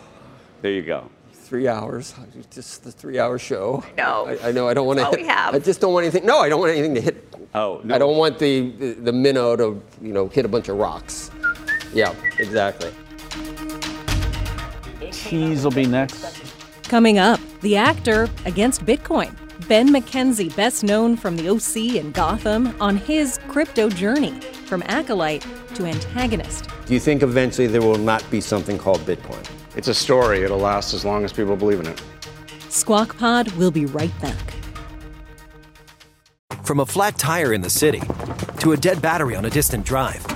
There 0.63 0.71
you 0.73 0.83
go. 0.83 1.09
Three 1.33 1.69
hours, 1.69 2.13
just 2.51 2.83
the 2.83 2.91
three-hour 2.91 3.39
show. 3.39 3.85
No. 3.97 4.27
I, 4.43 4.49
I 4.49 4.53
know. 4.53 4.67
I 4.69 4.75
don't 4.75 4.85
want 4.85 4.99
to. 4.99 5.05
That's 5.05 5.17
all 5.17 5.23
we 5.23 5.29
have. 5.29 5.55
I 5.55 5.61
just 5.61 5.81
don't 5.81 5.93
want 5.93 6.03
anything. 6.05 6.27
No, 6.27 6.41
I 6.41 6.49
don't 6.49 6.59
want 6.59 6.73
anything 6.73 6.95
to 6.97 7.01
hit. 7.01 7.35
Oh, 7.55 7.81
no. 7.85 7.95
I 7.95 7.99
don't 7.99 8.17
want 8.17 8.41
the, 8.41 8.71
the 8.73 8.93
the 8.95 9.13
minnow 9.13 9.55
to 9.55 9.81
you 10.03 10.13
know 10.13 10.27
hit 10.27 10.45
a 10.45 10.49
bunch 10.49 10.69
of 10.69 10.77
rocks. 10.77 11.31
Yeah, 11.97 12.15
exactly. 12.39 12.91
Cheese 15.11 15.65
will 15.65 15.71
be 15.71 15.87
next. 15.87 16.43
Coming 16.83 17.19
up, 17.19 17.41
the 17.63 17.79
actor 17.79 18.29
against 18.45 18.85
Bitcoin. 18.85 19.35
Ben 19.67 19.89
McKenzie, 19.89 20.55
best 20.55 20.85
known 20.85 21.17
from 21.17 21.39
the 21.39 21.49
OC 21.49 21.99
and 21.99 22.13
Gotham, 22.13 22.77
on 22.83 22.99
his 22.99 23.41
crypto 23.49 23.89
journey 23.89 24.39
from 24.67 24.83
acolyte 24.89 25.47
to 25.75 25.87
antagonist. 25.87 26.69
Do 26.85 26.93
you 26.93 27.01
think 27.01 27.23
eventually 27.23 27.67
there 27.67 27.81
will 27.81 27.97
not 27.97 28.23
be 28.31 28.43
something 28.43 28.77
called 28.77 29.01
Bitcoin? 29.01 29.43
It's 29.75 29.89
a 29.89 29.95
story. 29.95 30.43
It'll 30.43 30.59
last 30.59 30.93
as 30.93 31.03
long 31.03 31.25
as 31.25 31.33
people 31.33 31.57
believe 31.57 31.81
in 31.81 31.87
it. 31.87 32.03
Squawk 32.69 33.17
Pod 33.17 33.51
will 33.53 33.71
be 33.71 33.87
right 33.87 34.13
back. 34.21 34.53
From 36.63 36.81
a 36.81 36.87
flat 36.87 37.17
tire 37.17 37.55
in 37.55 37.63
the 37.63 37.71
city 37.71 38.03
to 38.59 38.73
a 38.73 38.77
dead 38.77 39.01
battery 39.01 39.35
on 39.35 39.47
a 39.47 39.51
distant 39.51 39.87
drive, 39.87 40.36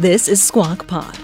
This 0.00 0.28
is 0.28 0.42
Squawk 0.42 0.86
Pod. 0.86 1.18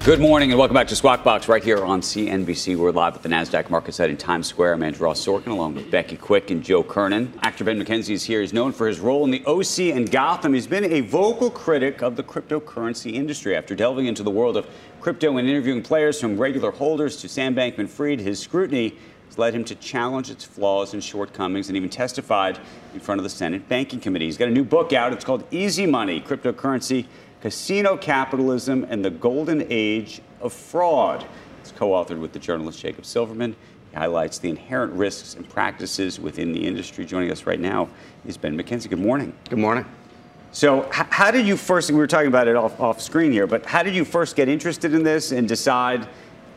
Good 0.00 0.18
morning 0.18 0.50
and 0.50 0.58
welcome 0.58 0.74
back 0.74 0.88
to 0.88 0.96
Squawk 0.96 1.22
Box 1.22 1.46
right 1.46 1.62
here 1.62 1.84
on 1.84 2.00
CNBC. 2.00 2.76
We're 2.76 2.90
live 2.90 3.14
at 3.14 3.22
the 3.22 3.28
NASDAQ 3.28 3.70
market 3.70 3.92
site 3.92 4.10
in 4.10 4.16
Times 4.16 4.48
Square. 4.48 4.72
I'm 4.72 4.82
Andrew 4.82 5.06
Ross 5.06 5.24
Sorkin 5.24 5.52
along 5.52 5.76
with 5.76 5.92
Becky 5.92 6.16
Quick 6.16 6.50
and 6.50 6.60
Joe 6.60 6.82
Kernen. 6.82 7.30
Actor 7.44 7.62
Ben 7.62 7.80
McKenzie 7.80 8.14
is 8.14 8.24
here. 8.24 8.40
He's 8.40 8.52
known 8.52 8.72
for 8.72 8.88
his 8.88 8.98
role 8.98 9.24
in 9.24 9.30
the 9.30 9.46
OC 9.46 9.94
and 9.96 10.10
Gotham. 10.10 10.54
He's 10.54 10.66
been 10.66 10.86
a 10.86 11.02
vocal 11.02 11.52
critic 11.52 12.02
of 12.02 12.16
the 12.16 12.24
cryptocurrency 12.24 13.12
industry. 13.14 13.54
After 13.54 13.76
delving 13.76 14.06
into 14.06 14.24
the 14.24 14.30
world 14.30 14.56
of 14.56 14.66
crypto 15.00 15.36
and 15.36 15.48
interviewing 15.48 15.80
players 15.80 16.20
from 16.20 16.36
regular 16.36 16.72
holders 16.72 17.16
to 17.18 17.28
Sam 17.28 17.54
Bankman 17.54 17.88
Fried, 17.88 18.18
his 18.18 18.40
scrutiny 18.40 18.96
has 19.28 19.38
led 19.38 19.54
him 19.54 19.62
to 19.66 19.76
challenge 19.76 20.30
its 20.30 20.42
flaws 20.42 20.94
and 20.94 21.04
shortcomings 21.04 21.68
and 21.68 21.76
even 21.76 21.88
testified 21.88 22.58
in 22.92 22.98
front 22.98 23.20
of 23.20 23.22
the 23.22 23.30
Senate 23.30 23.68
Banking 23.68 24.00
Committee. 24.00 24.24
He's 24.24 24.36
got 24.36 24.48
a 24.48 24.50
new 24.50 24.64
book 24.64 24.92
out. 24.92 25.12
It's 25.12 25.24
called 25.24 25.44
Easy 25.52 25.86
Money 25.86 26.20
Cryptocurrency 26.20 27.06
Casino 27.40 27.96
Capitalism 27.96 28.86
and 28.90 29.04
the 29.04 29.10
Golden 29.10 29.66
Age 29.70 30.20
of 30.40 30.52
Fraud. 30.52 31.26
It's 31.60 31.72
co 31.72 31.90
authored 31.90 32.20
with 32.20 32.32
the 32.32 32.38
journalist 32.38 32.80
Jacob 32.80 33.06
Silverman. 33.06 33.56
He 33.90 33.96
highlights 33.96 34.38
the 34.38 34.50
inherent 34.50 34.92
risks 34.92 35.34
and 35.34 35.48
practices 35.48 36.20
within 36.20 36.52
the 36.52 36.64
industry. 36.66 37.04
Joining 37.04 37.30
us 37.30 37.46
right 37.46 37.58
now 37.58 37.88
is 38.26 38.36
Ben 38.36 38.56
McKenzie. 38.56 38.90
Good 38.90 38.98
morning. 39.00 39.32
Good 39.48 39.58
morning. 39.58 39.86
So, 40.52 40.84
h- 40.86 41.06
how 41.10 41.30
did 41.30 41.46
you 41.46 41.56
first, 41.56 41.90
we 41.90 41.96
were 41.96 42.06
talking 42.06 42.28
about 42.28 42.46
it 42.46 42.56
off, 42.56 42.78
off 42.78 43.00
screen 43.00 43.32
here, 43.32 43.46
but 43.46 43.64
how 43.64 43.82
did 43.82 43.94
you 43.94 44.04
first 44.04 44.36
get 44.36 44.48
interested 44.48 44.92
in 44.94 45.02
this 45.02 45.32
and 45.32 45.48
decide 45.48 46.08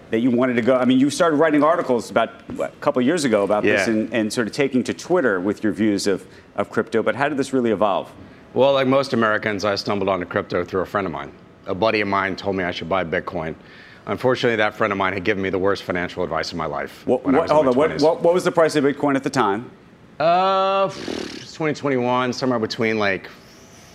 that 0.09 0.19
you 0.19 0.31
wanted 0.31 0.55
to 0.55 0.61
go? 0.63 0.75
I 0.75 0.85
mean, 0.85 0.99
you 0.99 1.09
started 1.09 1.37
writing 1.37 1.63
articles 1.63 2.09
about 2.09 2.29
what, 2.51 2.73
a 2.73 2.75
couple 2.77 2.99
of 2.99 3.05
years 3.05 3.23
ago 3.23 3.43
about 3.43 3.63
this 3.63 3.87
and, 3.87 4.13
and 4.13 4.33
sort 4.33 4.47
of 4.47 4.53
taking 4.53 4.83
to 4.85 4.93
Twitter 4.93 5.39
with 5.39 5.63
your 5.63 5.73
views 5.73 6.07
of, 6.07 6.25
of 6.55 6.69
crypto, 6.69 7.01
but 7.03 7.15
how 7.15 7.29
did 7.29 7.37
this 7.37 7.53
really 7.53 7.71
evolve? 7.71 8.11
Well, 8.53 8.73
like 8.73 8.87
most 8.87 9.13
Americans, 9.13 9.65
I 9.65 9.75
stumbled 9.75 10.09
onto 10.09 10.25
crypto 10.25 10.63
through 10.63 10.81
a 10.81 10.85
friend 10.85 11.07
of 11.07 11.13
mine. 11.13 11.31
A 11.65 11.73
buddy 11.73 12.01
of 12.01 12.07
mine 12.07 12.35
told 12.35 12.55
me 12.55 12.63
I 12.63 12.71
should 12.71 12.87
buy 12.89 13.03
Bitcoin. 13.03 13.55
Unfortunately, 14.05 14.57
that 14.57 14.75
friend 14.75 14.91
of 14.91 14.97
mine 14.97 15.13
had 15.13 15.23
given 15.23 15.41
me 15.41 15.49
the 15.49 15.57
worst 15.57 15.83
financial 15.83 16.23
advice 16.23 16.51
of 16.51 16.57
my 16.57 16.65
life. 16.65 17.07
What, 17.07 17.23
what, 17.25 17.49
hold 17.49 17.67
on, 17.67 17.75
what, 17.75 18.01
what, 18.01 18.21
what 18.21 18.33
was 18.33 18.43
the 18.43 18.51
price 18.51 18.75
of 18.75 18.83
Bitcoin 18.83 19.15
at 19.15 19.23
the 19.23 19.29
time? 19.29 19.71
Uh, 20.19 20.87
it's 20.93 21.53
2021, 21.53 22.33
somewhere 22.33 22.59
between 22.59 22.99
like 22.99 23.27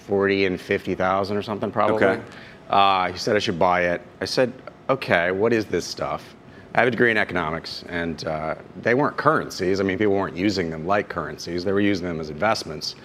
40 0.07 0.47
and 0.47 0.61
50,000 0.61 1.37
or 1.37 1.43
something, 1.43 1.71
probably. 1.71 2.05
Okay. 2.05 2.23
Uh, 2.69 3.13
he 3.13 3.19
said 3.19 3.37
I 3.37 3.39
should 3.39 3.59
buy 3.59 3.83
it. 3.83 4.03
I 4.21 4.25
said, 4.25 4.53
okay, 4.89 5.31
what 5.31 5.53
is 5.53 5.67
this 5.67 5.85
stuff? 5.85 6.35
I 6.75 6.81
have 6.81 6.89
a 6.89 6.91
degree 6.91 7.11
in 7.11 7.17
economics, 7.17 7.85
and 7.89 8.27
uh, 8.27 8.57
they 8.83 8.95
weren't 8.95 9.17
currencies. 9.17 9.81
I 9.81 9.85
mean, 9.85 9.99
people 9.99 10.15
weren't 10.15 10.37
using 10.37 10.71
them 10.71 10.87
like 10.87 11.09
currencies, 11.09 11.65
they 11.65 11.73
were 11.73 11.81
using 11.81 12.07
them 12.07 12.19
as 12.19 12.31
investments. 12.31 12.97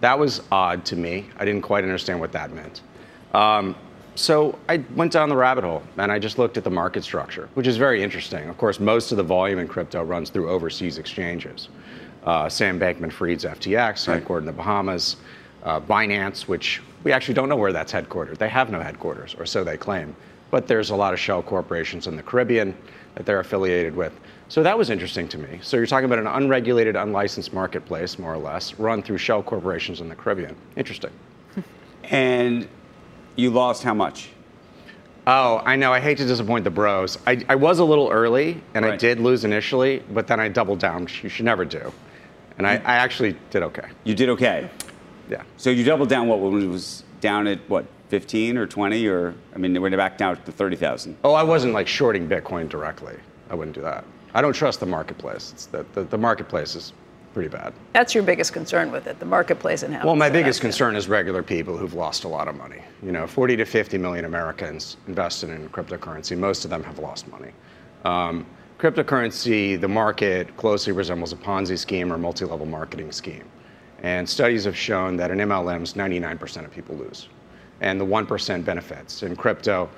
That 0.00 0.18
was 0.18 0.42
odd 0.52 0.84
to 0.86 0.96
me. 0.96 1.28
I 1.38 1.44
didn't 1.44 1.62
quite 1.62 1.84
understand 1.84 2.20
what 2.20 2.32
that 2.32 2.52
meant. 2.52 2.82
Um, 3.34 3.74
so 4.14 4.58
I 4.68 4.78
went 4.94 5.12
down 5.12 5.28
the 5.28 5.36
rabbit 5.36 5.64
hole 5.64 5.82
and 5.96 6.10
I 6.10 6.18
just 6.18 6.38
looked 6.38 6.56
at 6.56 6.64
the 6.64 6.70
market 6.70 7.04
structure, 7.04 7.48
which 7.54 7.66
is 7.66 7.76
very 7.76 8.02
interesting. 8.02 8.48
Of 8.48 8.58
course, 8.58 8.80
most 8.80 9.12
of 9.12 9.16
the 9.16 9.22
volume 9.22 9.58
in 9.58 9.68
crypto 9.68 10.02
runs 10.02 10.30
through 10.30 10.50
overseas 10.50 10.98
exchanges. 10.98 11.68
Uh, 12.24 12.48
Sam 12.48 12.80
Bankman 12.80 13.12
Fried's 13.12 13.44
FTX, 13.44 14.06
headquartered 14.06 14.40
in 14.40 14.46
the 14.46 14.52
Bahamas. 14.52 15.16
Uh, 15.64 15.80
Binance, 15.80 16.42
which 16.42 16.80
we 17.02 17.10
actually 17.10 17.34
don't 17.34 17.48
know 17.48 17.56
where 17.56 17.72
that's 17.72 17.92
headquartered. 17.92 18.38
They 18.38 18.48
have 18.48 18.70
no 18.70 18.80
headquarters, 18.80 19.34
or 19.38 19.44
so 19.44 19.64
they 19.64 19.76
claim. 19.76 20.14
But 20.50 20.68
there's 20.68 20.90
a 20.90 20.96
lot 20.96 21.12
of 21.12 21.18
shell 21.18 21.42
corporations 21.42 22.06
in 22.06 22.16
the 22.16 22.22
Caribbean 22.22 22.76
that 23.16 23.26
they're 23.26 23.40
affiliated 23.40 23.94
with. 23.94 24.12
So 24.48 24.62
that 24.62 24.78
was 24.78 24.88
interesting 24.88 25.28
to 25.28 25.38
me. 25.38 25.60
So 25.62 25.76
you're 25.76 25.86
talking 25.86 26.06
about 26.06 26.18
an 26.18 26.26
unregulated, 26.26 26.96
unlicensed 26.96 27.52
marketplace, 27.52 28.18
more 28.18 28.32
or 28.32 28.38
less, 28.38 28.74
run 28.78 29.02
through 29.02 29.18
shell 29.18 29.42
corporations 29.42 30.00
in 30.00 30.08
the 30.08 30.16
Caribbean. 30.16 30.56
Interesting. 30.76 31.10
And 32.10 32.66
you 33.36 33.50
lost 33.50 33.82
how 33.82 33.92
much? 33.92 34.30
Oh, 35.26 35.60
I 35.66 35.76
know. 35.76 35.92
I 35.92 36.00
hate 36.00 36.16
to 36.18 36.24
disappoint 36.24 36.64
the 36.64 36.70
bros. 36.70 37.18
I, 37.26 37.44
I 37.50 37.54
was 37.54 37.80
a 37.80 37.84
little 37.84 38.08
early, 38.08 38.62
and 38.72 38.86
I 38.86 38.96
did 38.96 39.20
lose 39.20 39.44
initially, 39.44 40.02
but 40.10 40.26
then 40.26 40.40
I 40.40 40.48
doubled 40.48 40.78
down, 40.78 41.04
which 41.04 41.22
you 41.22 41.28
should 41.28 41.44
never 41.44 41.66
do. 41.66 41.92
And 42.56 42.66
I, 42.66 42.76
I 42.76 42.94
actually 42.96 43.36
did 43.50 43.62
okay. 43.62 43.88
You 44.04 44.14
did 44.14 44.30
okay. 44.30 44.70
Yeah. 45.28 45.42
So 45.58 45.68
you 45.68 45.84
doubled 45.84 46.08
down 46.08 46.28
what 46.28 46.40
was 46.40 47.04
down 47.20 47.46
at 47.46 47.58
what 47.68 47.84
15 48.08 48.56
or 48.56 48.66
20 48.66 49.06
or 49.06 49.34
I 49.54 49.58
mean 49.58 49.78
we're 49.80 49.90
back 49.90 50.16
down 50.16 50.42
to 50.42 50.52
30,000. 50.52 51.18
Oh, 51.24 51.34
I 51.34 51.42
wasn't 51.42 51.74
like 51.74 51.86
shorting 51.86 52.26
Bitcoin 52.26 52.68
directly. 52.68 53.16
I 53.50 53.54
wouldn't 53.54 53.74
do 53.74 53.82
that. 53.82 54.04
I 54.38 54.40
don't 54.40 54.52
trust 54.52 54.78
the 54.78 54.86
marketplace. 54.86 55.50
It's 55.52 55.66
the, 55.66 55.84
the, 55.94 56.04
the 56.04 56.16
marketplace 56.16 56.76
is 56.76 56.92
pretty 57.34 57.48
bad. 57.48 57.74
That's 57.92 58.14
your 58.14 58.22
biggest 58.22 58.52
concern 58.52 58.92
with 58.92 59.08
it, 59.08 59.18
the 59.18 59.26
marketplace 59.26 59.82
and 59.82 59.92
how. 59.92 60.06
Well, 60.06 60.14
my 60.14 60.30
biggest 60.30 60.60
concern 60.60 60.94
is 60.94 61.08
regular 61.08 61.42
people 61.42 61.76
who've 61.76 61.94
lost 61.94 62.22
a 62.22 62.28
lot 62.28 62.46
of 62.46 62.54
money. 62.54 62.80
You 63.02 63.10
know, 63.10 63.26
40 63.26 63.56
to 63.56 63.64
50 63.64 63.98
million 63.98 64.26
Americans 64.26 64.96
invested 65.08 65.50
in 65.50 65.68
cryptocurrency. 65.70 66.38
Most 66.38 66.64
of 66.64 66.70
them 66.70 66.84
have 66.84 67.00
lost 67.00 67.26
money. 67.26 67.50
Um, 68.04 68.46
cryptocurrency, 68.78 69.80
the 69.80 69.88
market 69.88 70.56
closely 70.56 70.92
resembles 70.92 71.32
a 71.32 71.36
Ponzi 71.36 71.76
scheme 71.76 72.12
or 72.12 72.16
multi-level 72.16 72.66
marketing 72.66 73.10
scheme. 73.10 73.44
And 74.04 74.28
studies 74.28 74.62
have 74.66 74.76
shown 74.76 75.16
that 75.16 75.32
in 75.32 75.38
MLMs, 75.38 75.94
99% 75.94 76.64
of 76.64 76.70
people 76.70 76.94
lose, 76.94 77.28
and 77.80 78.00
the 78.00 78.06
1% 78.06 78.64
benefits. 78.64 79.24
In 79.24 79.34
crypto, 79.34 79.90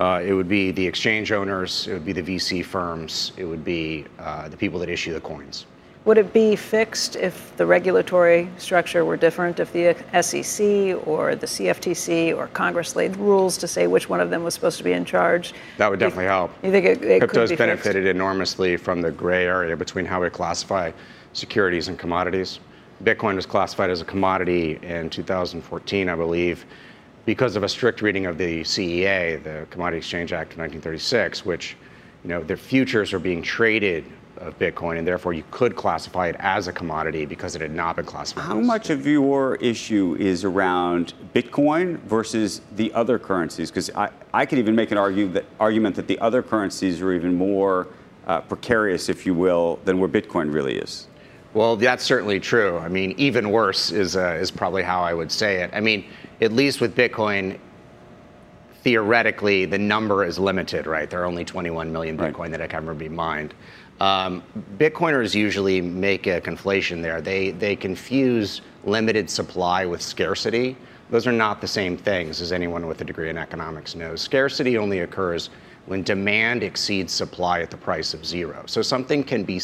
uh, 0.00 0.22
it 0.24 0.32
would 0.32 0.48
be 0.48 0.70
the 0.70 0.86
exchange 0.86 1.32
owners, 1.32 1.86
it 1.88 1.92
would 1.92 2.04
be 2.04 2.12
the 2.12 2.22
VC 2.22 2.64
firms, 2.64 3.32
it 3.36 3.44
would 3.44 3.64
be 3.64 4.04
uh, 4.18 4.48
the 4.48 4.56
people 4.56 4.78
that 4.80 4.88
issue 4.88 5.12
the 5.12 5.20
coins. 5.20 5.66
Would 6.04 6.16
it 6.16 6.32
be 6.32 6.56
fixed 6.56 7.16
if 7.16 7.54
the 7.56 7.66
regulatory 7.66 8.48
structure 8.56 9.04
were 9.04 9.16
different, 9.16 9.60
if 9.60 9.72
the 9.72 9.94
SEC 10.22 11.06
or 11.06 11.34
the 11.34 11.46
CFTC 11.46 12.34
or 12.34 12.46
Congress 12.46 12.96
laid 12.96 13.16
rules 13.16 13.58
to 13.58 13.68
say 13.68 13.86
which 13.86 14.08
one 14.08 14.20
of 14.20 14.30
them 14.30 14.42
was 14.42 14.54
supposed 14.54 14.78
to 14.78 14.84
be 14.84 14.92
in 14.92 15.04
charge? 15.04 15.52
That 15.76 15.90
would 15.90 15.98
definitely 15.98 16.26
help. 16.26 16.52
You 16.62 16.70
think 16.70 16.86
it, 16.86 17.02
it 17.02 17.20
could 17.20 17.30
Crypto's 17.30 17.50
be 17.50 17.56
benefited 17.56 18.06
enormously 18.06 18.76
from 18.78 19.02
the 19.02 19.10
gray 19.10 19.44
area 19.44 19.76
between 19.76 20.06
how 20.06 20.22
we 20.22 20.30
classify 20.30 20.92
securities 21.34 21.88
and 21.88 21.98
commodities. 21.98 22.60
Bitcoin 23.04 23.36
was 23.36 23.44
classified 23.44 23.90
as 23.90 24.00
a 24.00 24.04
commodity 24.04 24.78
in 24.82 25.10
2014, 25.10 26.08
I 26.08 26.14
believe, 26.14 26.64
because 27.28 27.56
of 27.56 27.62
a 27.62 27.68
strict 27.68 28.00
reading 28.00 28.24
of 28.24 28.38
the 28.38 28.62
CEA, 28.62 29.42
the 29.42 29.66
Commodity 29.68 29.98
Exchange 29.98 30.32
Act 30.32 30.54
of 30.54 30.60
1936, 30.60 31.44
which, 31.44 31.76
you 32.24 32.30
know, 32.30 32.42
the 32.42 32.56
futures 32.56 33.12
are 33.12 33.18
being 33.18 33.42
traded 33.42 34.06
of 34.38 34.58
Bitcoin, 34.58 34.96
and 34.96 35.06
therefore 35.06 35.34
you 35.34 35.44
could 35.50 35.76
classify 35.76 36.28
it 36.28 36.36
as 36.38 36.68
a 36.68 36.72
commodity 36.72 37.26
because 37.26 37.54
it 37.54 37.60
had 37.60 37.74
not 37.74 37.96
been 37.96 38.06
classified. 38.06 38.44
How 38.44 38.58
much 38.58 38.88
of 38.88 39.06
your 39.06 39.56
issue 39.56 40.16
is 40.18 40.42
around 40.42 41.12
Bitcoin 41.34 41.98
versus 42.04 42.62
the 42.76 42.90
other 42.94 43.18
currencies? 43.18 43.70
Because 43.70 43.90
I, 43.90 44.08
I 44.32 44.46
could 44.46 44.58
even 44.58 44.74
make 44.74 44.90
an 44.90 44.96
argue 44.96 45.28
that, 45.32 45.44
argument 45.60 45.96
that 45.96 46.06
the 46.06 46.18
other 46.20 46.42
currencies 46.42 47.02
are 47.02 47.12
even 47.12 47.34
more 47.34 47.88
uh, 48.26 48.40
precarious, 48.40 49.10
if 49.10 49.26
you 49.26 49.34
will, 49.34 49.80
than 49.84 50.00
where 50.00 50.08
Bitcoin 50.08 50.50
really 50.50 50.76
is. 50.78 51.08
Well, 51.52 51.76
that's 51.76 52.04
certainly 52.04 52.40
true. 52.40 52.78
I 52.78 52.88
mean, 52.88 53.14
even 53.18 53.50
worse 53.50 53.90
is 53.90 54.16
uh, 54.16 54.38
is 54.40 54.50
probably 54.50 54.82
how 54.82 55.02
I 55.02 55.12
would 55.12 55.32
say 55.32 55.62
it. 55.62 55.70
I 55.72 55.80
mean, 55.80 56.04
at 56.40 56.52
least 56.52 56.80
with 56.80 56.94
Bitcoin, 56.94 57.58
theoretically, 58.82 59.64
the 59.64 59.78
number 59.78 60.24
is 60.24 60.38
limited, 60.38 60.86
right? 60.86 61.10
There 61.10 61.20
are 61.22 61.26
only 61.26 61.44
21 61.44 61.92
million 61.92 62.16
Bitcoin 62.16 62.50
that 62.50 62.70
can 62.70 62.84
ever 62.84 62.94
be 62.94 63.08
mined. 63.08 63.54
Um, 64.00 64.44
Bitcoiners 64.76 65.34
usually 65.34 65.80
make 65.80 66.26
a 66.28 66.40
conflation 66.40 67.02
there. 67.02 67.20
They 67.20 67.50
they 67.50 67.74
confuse 67.74 68.60
limited 68.84 69.28
supply 69.28 69.84
with 69.84 70.00
scarcity. 70.00 70.76
Those 71.10 71.26
are 71.26 71.32
not 71.32 71.60
the 71.60 71.66
same 71.66 71.96
things, 71.96 72.40
as 72.40 72.52
anyone 72.52 72.86
with 72.86 73.00
a 73.00 73.04
degree 73.04 73.30
in 73.30 73.38
economics 73.38 73.96
knows. 73.96 74.20
Scarcity 74.20 74.78
only 74.78 75.00
occurs 75.00 75.50
when 75.86 76.02
demand 76.02 76.62
exceeds 76.62 77.12
supply 77.12 77.60
at 77.60 77.70
the 77.70 77.76
price 77.76 78.14
of 78.14 78.24
zero. 78.24 78.62
So 78.66 78.82
something 78.82 79.24
can 79.24 79.42
be 79.42 79.60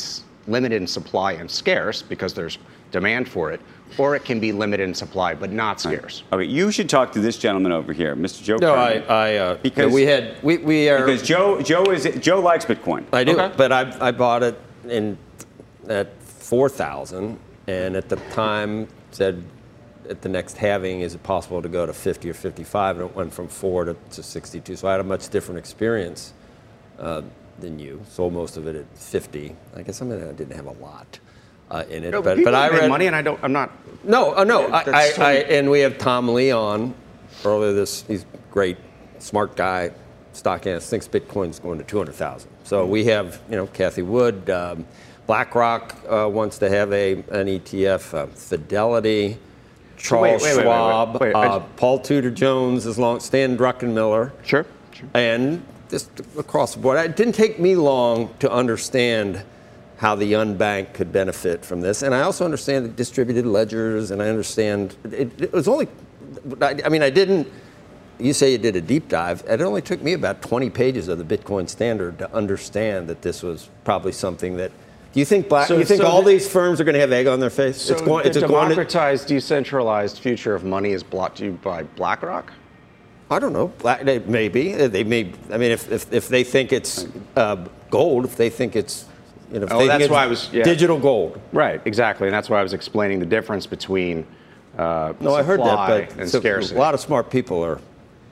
limited 0.47 0.81
in 0.81 0.87
supply 0.87 1.33
and 1.33 1.51
scarce 1.51 2.03
because 2.03 2.35
there's 2.35 2.59
demand 2.91 3.29
for 3.29 3.53
it, 3.53 3.61
or 3.99 4.17
it 4.17 4.25
can 4.25 4.41
be 4.41 4.53
limited 4.53 4.85
in 4.85 4.95
supply 4.95 5.35
but 5.35 5.51
not 5.51 5.81
scarce. 5.81 6.23
Okay, 6.33 6.45
you 6.45 6.71
should 6.71 6.89
talk 6.89 7.13
to 7.13 7.21
this 7.21 7.39
gentleman 7.39 7.73
over 7.73 7.93
here, 7.93 8.17
Mr. 8.17 8.43
Joe. 8.43 8.57
No, 8.57 8.75
I, 8.75 9.05
I 9.09 9.37
uh, 9.37 9.55
Because- 9.57 9.93
we 9.93 10.03
had 10.03 10.43
we, 10.43 10.59
we 10.59 10.89
are 10.89 11.05
because 11.05 11.23
Joe 11.23 11.61
Joe 11.63 11.85
is 11.85 12.09
Joe 12.21 12.41
likes 12.41 12.65
Bitcoin. 12.65 13.05
I 13.13 13.25
do, 13.25 13.39
Okay. 13.39 13.55
but 13.57 13.73
I, 13.73 14.09
I 14.09 14.11
bought 14.11 14.43
it 14.43 14.59
in 14.89 15.19
at 15.89 16.21
four 16.23 16.69
thousand, 16.69 17.39
and 17.67 17.97
at 17.97 18.09
the 18.09 18.17
time 18.33 18.89
said 19.11 19.45
at 20.09 20.21
the 20.23 20.29
next 20.29 20.57
halving, 20.57 21.01
is 21.01 21.15
it 21.15 21.23
possible 21.23 21.63
to 21.63 21.69
go 21.69 21.87
to 21.87 21.93
50 21.93 22.29
or 22.29 22.35
55? 22.35 22.97
And 23.01 23.09
it 23.09 23.17
went 23.17 23.33
from 23.33 23.49
four 23.49 23.87
to, 23.87 23.97
to 24.11 24.23
62. 24.23 24.77
So 24.77 24.87
I 24.89 24.93
had 24.93 25.01
a 25.01 25.05
much 25.05 25.31
different 25.31 25.59
experience 25.59 26.35
uh, 26.99 27.23
than 27.59 27.79
you. 27.79 28.03
Sold 28.11 28.35
most 28.35 28.57
of 28.59 28.67
it 28.67 28.77
at 28.77 28.99
50. 28.99 29.57
I 29.75 29.83
guess 29.83 30.03
I, 30.03 30.05
mean, 30.05 30.23
I 30.23 30.33
didn't 30.33 30.57
have 30.57 30.67
a 30.67 30.73
lot 30.73 31.19
uh, 31.71 31.85
in 31.89 32.05
it, 32.05 32.11
No, 32.11 32.23
but, 32.23 32.43
but 32.45 32.55
I 32.55 32.69
read 32.69 32.89
money, 32.89 33.07
and 33.07 33.17
I 33.17 33.23
don't. 33.23 33.39
I'm 33.43 33.53
not. 33.53 33.71
no, 34.05 34.35
uh, 34.37 34.45
no. 34.45 34.67
I, 34.69 34.83
I, 34.91 35.13
I, 35.19 35.33
and 35.35 35.71
we 35.71 35.81
have 35.81 35.99
Tom 35.99 36.29
Lee 36.29 36.51
on 36.51 36.95
earlier. 37.45 37.73
This 37.73 38.03
he's 38.07 38.25
great, 38.51 38.77
smart 39.19 39.57
guy, 39.57 39.93
stock 40.33 40.67
analyst. 40.67 40.91
Thinks 40.91 41.09
Bitcoin's 41.09 41.59
going 41.59 41.79
to 41.79 41.85
200,000. 41.85 42.51
So 42.65 42.87
we 42.87 43.05
have 43.07 43.41
you 43.51 43.57
know 43.57 43.67
Cathie 43.67 44.03
Wood, 44.03 44.49
um, 44.51 44.87
BlackRock 45.27 45.97
uh, 46.09 46.29
wants 46.31 46.59
to 46.59 46.69
have 46.69 46.93
a 46.93 47.13
an 47.13 47.47
ETF, 47.49 48.15
uh, 48.15 48.27
Fidelity. 48.27 49.39
Charles 49.97 50.43
wait, 50.43 50.57
wait, 50.57 50.63
Schwab, 50.65 51.21
wait. 51.21 51.35
Uh, 51.35 51.61
just- 51.61 51.77
Paul 51.77 51.99
Tudor 52.01 52.31
Jones, 52.31 52.85
as 52.85 52.99
long 52.99 53.21
Stan 53.21 53.57
Druckenmiller, 53.57 54.33
Sure. 54.45 54.67
sure. 54.93 55.09
and 55.15 55.65
just 55.89 56.11
across 56.37 56.75
the 56.75 56.81
board. 56.81 56.99
It 56.99 57.17
didn't 57.17 57.35
take 57.35 57.59
me 57.59 57.75
long 57.77 58.35
to 58.41 58.51
understand 58.51 59.43
how 59.99 60.15
the 60.15 60.33
unbanked 60.33 60.95
could 60.95 61.13
benefit 61.13 61.65
from 61.65 61.81
this, 61.81 62.03
and 62.03 62.15
I 62.15 62.23
also 62.23 62.45
understand 62.45 62.85
the 62.85 62.89
distributed 62.91 63.47
ledgers, 63.47 64.11
and 64.11 64.21
I 64.23 64.29
understand 64.29 64.97
it, 65.05 65.41
it 65.41 65.53
was 65.53 65.69
only. 65.69 65.89
I, 66.61 66.77
I 66.85 66.89
mean, 66.89 67.03
I 67.03 67.11
didn't. 67.11 67.49
You 68.19 68.33
say 68.33 68.53
you 68.53 68.59
did 68.59 68.77
a 68.77 68.81
deep 68.81 69.09
dive. 69.09 69.43
It 69.49 69.61
only 69.61 69.83
took 69.83 70.01
me 70.01 70.13
about 70.13 70.41
20 70.41 70.71
pages 70.71 71.09
of 71.09 71.19
the 71.19 71.25
Bitcoin 71.37 71.69
Standard 71.69 72.19
to 72.19 72.33
understand 72.33 73.09
that 73.09 73.23
this 73.23 73.43
was 73.43 73.69
probably 73.85 74.13
something 74.13 74.57
that. 74.57 74.71
Do 75.13 75.21
you 75.21 75.27
think 75.27 75.49
black? 75.49 75.69
So- 75.69 75.79
you 75.79 75.85
think 75.85 76.03
so 76.03 76.09
all 76.09 76.23
the- 76.23 76.31
these 76.33 76.49
firms 76.49 76.81
are 76.81 76.85
going 76.85 76.95
to 76.95 77.01
have 77.01 77.13
egg 77.13 77.27
on 77.29 77.39
their 77.41 77.51
face? 77.51 77.81
So 77.81 77.93
it's 77.95 78.03
going. 78.03 78.23
the 78.25 78.29
It's 78.31 78.39
going 78.39 78.51
to, 78.51 78.75
democratized, 78.75 79.29
decentralized 79.29 80.19
future 80.19 80.55
of 80.55 80.65
money 80.65 80.91
is 80.91 81.03
brought 81.05 81.37
to 81.37 81.45
you 81.45 81.53
by 81.63 81.85
BlackRock. 81.85 82.53
I 83.31 83.39
don't 83.39 83.53
know. 83.53 83.69
Black, 83.79 84.05
maybe 84.05 84.73
they 84.73 85.03
may. 85.05 85.33
I 85.51 85.57
mean, 85.57 85.71
if, 85.71 85.91
if, 85.91 86.13
if 86.13 86.29
they 86.29 86.45
think 86.45 86.73
it's 86.73 87.07
uh, 87.37 87.65
gold, 87.91 88.25
if 88.25 88.37
they 88.37 88.51
think 88.51 88.77
it's, 88.77 89.07
you 89.55 89.61
know, 89.61 89.67
Oh, 89.71 89.79
they 89.79 89.87
that's 89.87 90.09
why 90.09 90.25
I 90.25 90.27
was- 90.27 90.51
yeah. 90.53 90.65
digital 90.65 90.99
gold. 90.99 91.41
Right, 91.53 91.81
exactly, 91.85 92.27
and 92.27 92.35
that's 92.35 92.51
why 92.51 92.59
I 92.59 92.63
was 92.63 92.73
explaining 92.73 93.21
the 93.21 93.27
difference 93.27 93.67
between 93.67 94.27
uh, 94.77 95.13
No, 95.21 95.35
I 95.37 95.45
heard 95.45 95.61
that, 95.61 95.87
but 96.11 96.17
and 96.19 96.29
so- 96.29 96.41
scarcity. 96.41 96.75
a 96.75 96.79
lot 96.79 96.95
of 96.95 97.01
smart 97.01 97.31
people 97.31 97.65
are 97.65 97.79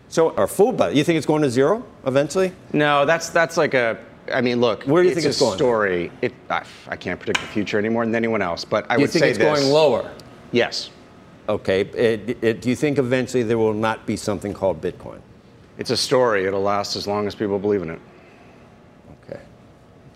so 0.08 0.30
are 0.34 0.48
fooled 0.48 0.76
by 0.76 0.90
it. 0.90 0.96
You 0.96 1.04
think 1.04 1.16
it's 1.16 1.26
going 1.26 1.42
to 1.42 1.48
zero 1.50 1.84
eventually? 2.04 2.52
No, 2.72 3.06
that's 3.06 3.28
that's 3.30 3.56
like 3.56 3.74
a. 3.74 3.96
I 4.32 4.40
mean, 4.40 4.60
look. 4.60 4.82
Where 4.84 5.02
do 5.02 5.08
you 5.08 5.12
it's 5.14 5.22
think 5.22 5.30
it's 5.30 5.40
a 5.40 5.44
going? 5.44 5.56
Story. 5.56 6.12
It. 6.20 6.32
I, 6.50 6.62
I 6.88 6.96
can't 6.96 7.18
predict 7.20 7.40
the 7.40 7.46
future 7.46 7.78
any 7.78 7.88
more 7.88 8.04
than 8.04 8.14
anyone 8.16 8.42
else, 8.42 8.64
but 8.64 8.84
I 8.90 8.96
Do 8.96 9.00
you 9.00 9.04
would 9.04 9.10
think 9.12 9.22
say 9.22 9.30
it's 9.30 9.38
going 9.38 9.64
lower? 9.72 10.10
Yes, 10.50 10.90
Okay. 11.48 11.80
It- 11.82 12.38
it- 12.42 12.60
do 12.60 12.68
you 12.70 12.76
think 12.76 12.98
eventually 12.98 13.42
there 13.44 13.58
will 13.58 13.72
not 13.74 14.04
be 14.06 14.16
something 14.16 14.52
called 14.52 14.80
Bitcoin? 14.82 15.20
it's 15.78 15.90
a 15.90 15.96
story. 15.96 16.44
It'll 16.44 16.60
last 16.62 16.94
as 16.96 17.06
long 17.06 17.26
as 17.26 17.34
people 17.34 17.58
believe 17.58 17.82
in 17.82 17.90
it. 17.90 17.98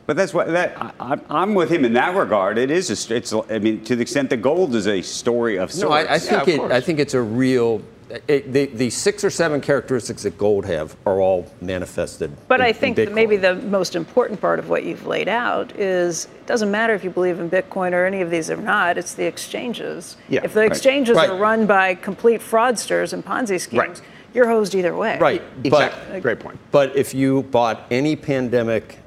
Okay. 0.07 0.13
But 0.13 0.17
that's 0.17 0.33
what 0.33 0.47
that 0.49 0.81
I, 0.81 0.93
I'm- 1.01 1.21
I'm 1.29 1.55
with 1.55 1.71
him 1.71 1.85
in 1.85 1.93
that 1.95 2.15
regard. 2.15 2.59
It 2.59 2.71
is 2.71 3.11
a, 3.11 3.15
it's 3.17 3.33
I 3.33 3.59
mean 3.59 3.83
to 3.85 3.97
the 3.97 4.03
extent 4.03 4.31
that 4.31 4.39
gold 4.39 4.75
is 4.75 4.87
a 4.87 5.03
story 5.03 5.59
of 5.59 5.73
sorts. 5.73 5.83
No, 5.83 5.91
I, 5.93 6.15
I 6.15 6.19
think 6.19 6.43
of 6.43 6.49
it. 6.49 6.73
I 6.73 6.81
think 6.81 6.99
it's 7.01 7.15
a 7.15 7.21
real. 7.23 7.83
It, 8.29 8.53
the, 8.53 8.67
the 8.67 8.89
six 8.91 9.25
or 9.25 9.31
seven 9.31 9.61
characteristics 9.61 10.23
that 10.23 10.39
gold 10.39 10.65
have 10.65 10.95
are 11.07 11.21
all 11.21 11.51
manifested. 11.61 12.31
But 12.47 12.61
in- 12.61 12.67
I 12.67 12.73
think 12.73 12.95
that 12.99 13.13
maybe 13.13 13.37
the 13.37 13.57
most 13.57 13.97
important 13.97 14.41
part 14.41 14.61
of 14.61 14.69
what 14.69 14.85
you've 14.85 15.07
laid 15.09 15.27
out 15.29 15.75
is 15.77 16.27
it 16.27 16.47
doesn't 16.47 16.71
matter 16.71 16.95
if 16.95 17.03
you 17.03 17.11
believe 17.11 17.41
in 17.41 17.51
Bitcoin 17.51 17.93
or 17.95 18.07
any 18.07 18.21
of 18.21 18.31
these 18.31 18.49
or 18.49 18.59
not, 18.59 18.97
it's 18.97 19.15
the 19.15 19.25
exchanges. 19.27 20.17
Yeah, 20.29 20.43
if 20.45 20.55
the 20.55 20.61
right. 20.61 20.71
exchanges 20.71 21.17
Right. 21.17 21.31
are 21.31 21.37
run 21.37 21.67
by 21.67 21.97
complete 21.97 22.41
fraudsters 22.41 23.13
and 23.13 23.25
Ponzi 23.25 23.61
schemes, 23.61 23.77
Right. 23.89 24.03
you're 24.33 24.47
hosed 24.47 24.77
either 24.77 24.95
way. 24.95 25.19
Right. 25.19 25.43
Exactly. 25.65 26.13
But 26.13 26.23
Great 26.23 26.39
point. 26.39 26.61
But 26.71 26.95
if 26.95 27.13
you 27.13 27.43
bought 27.43 27.87
any 27.91 28.15
pandemic 28.15 29.01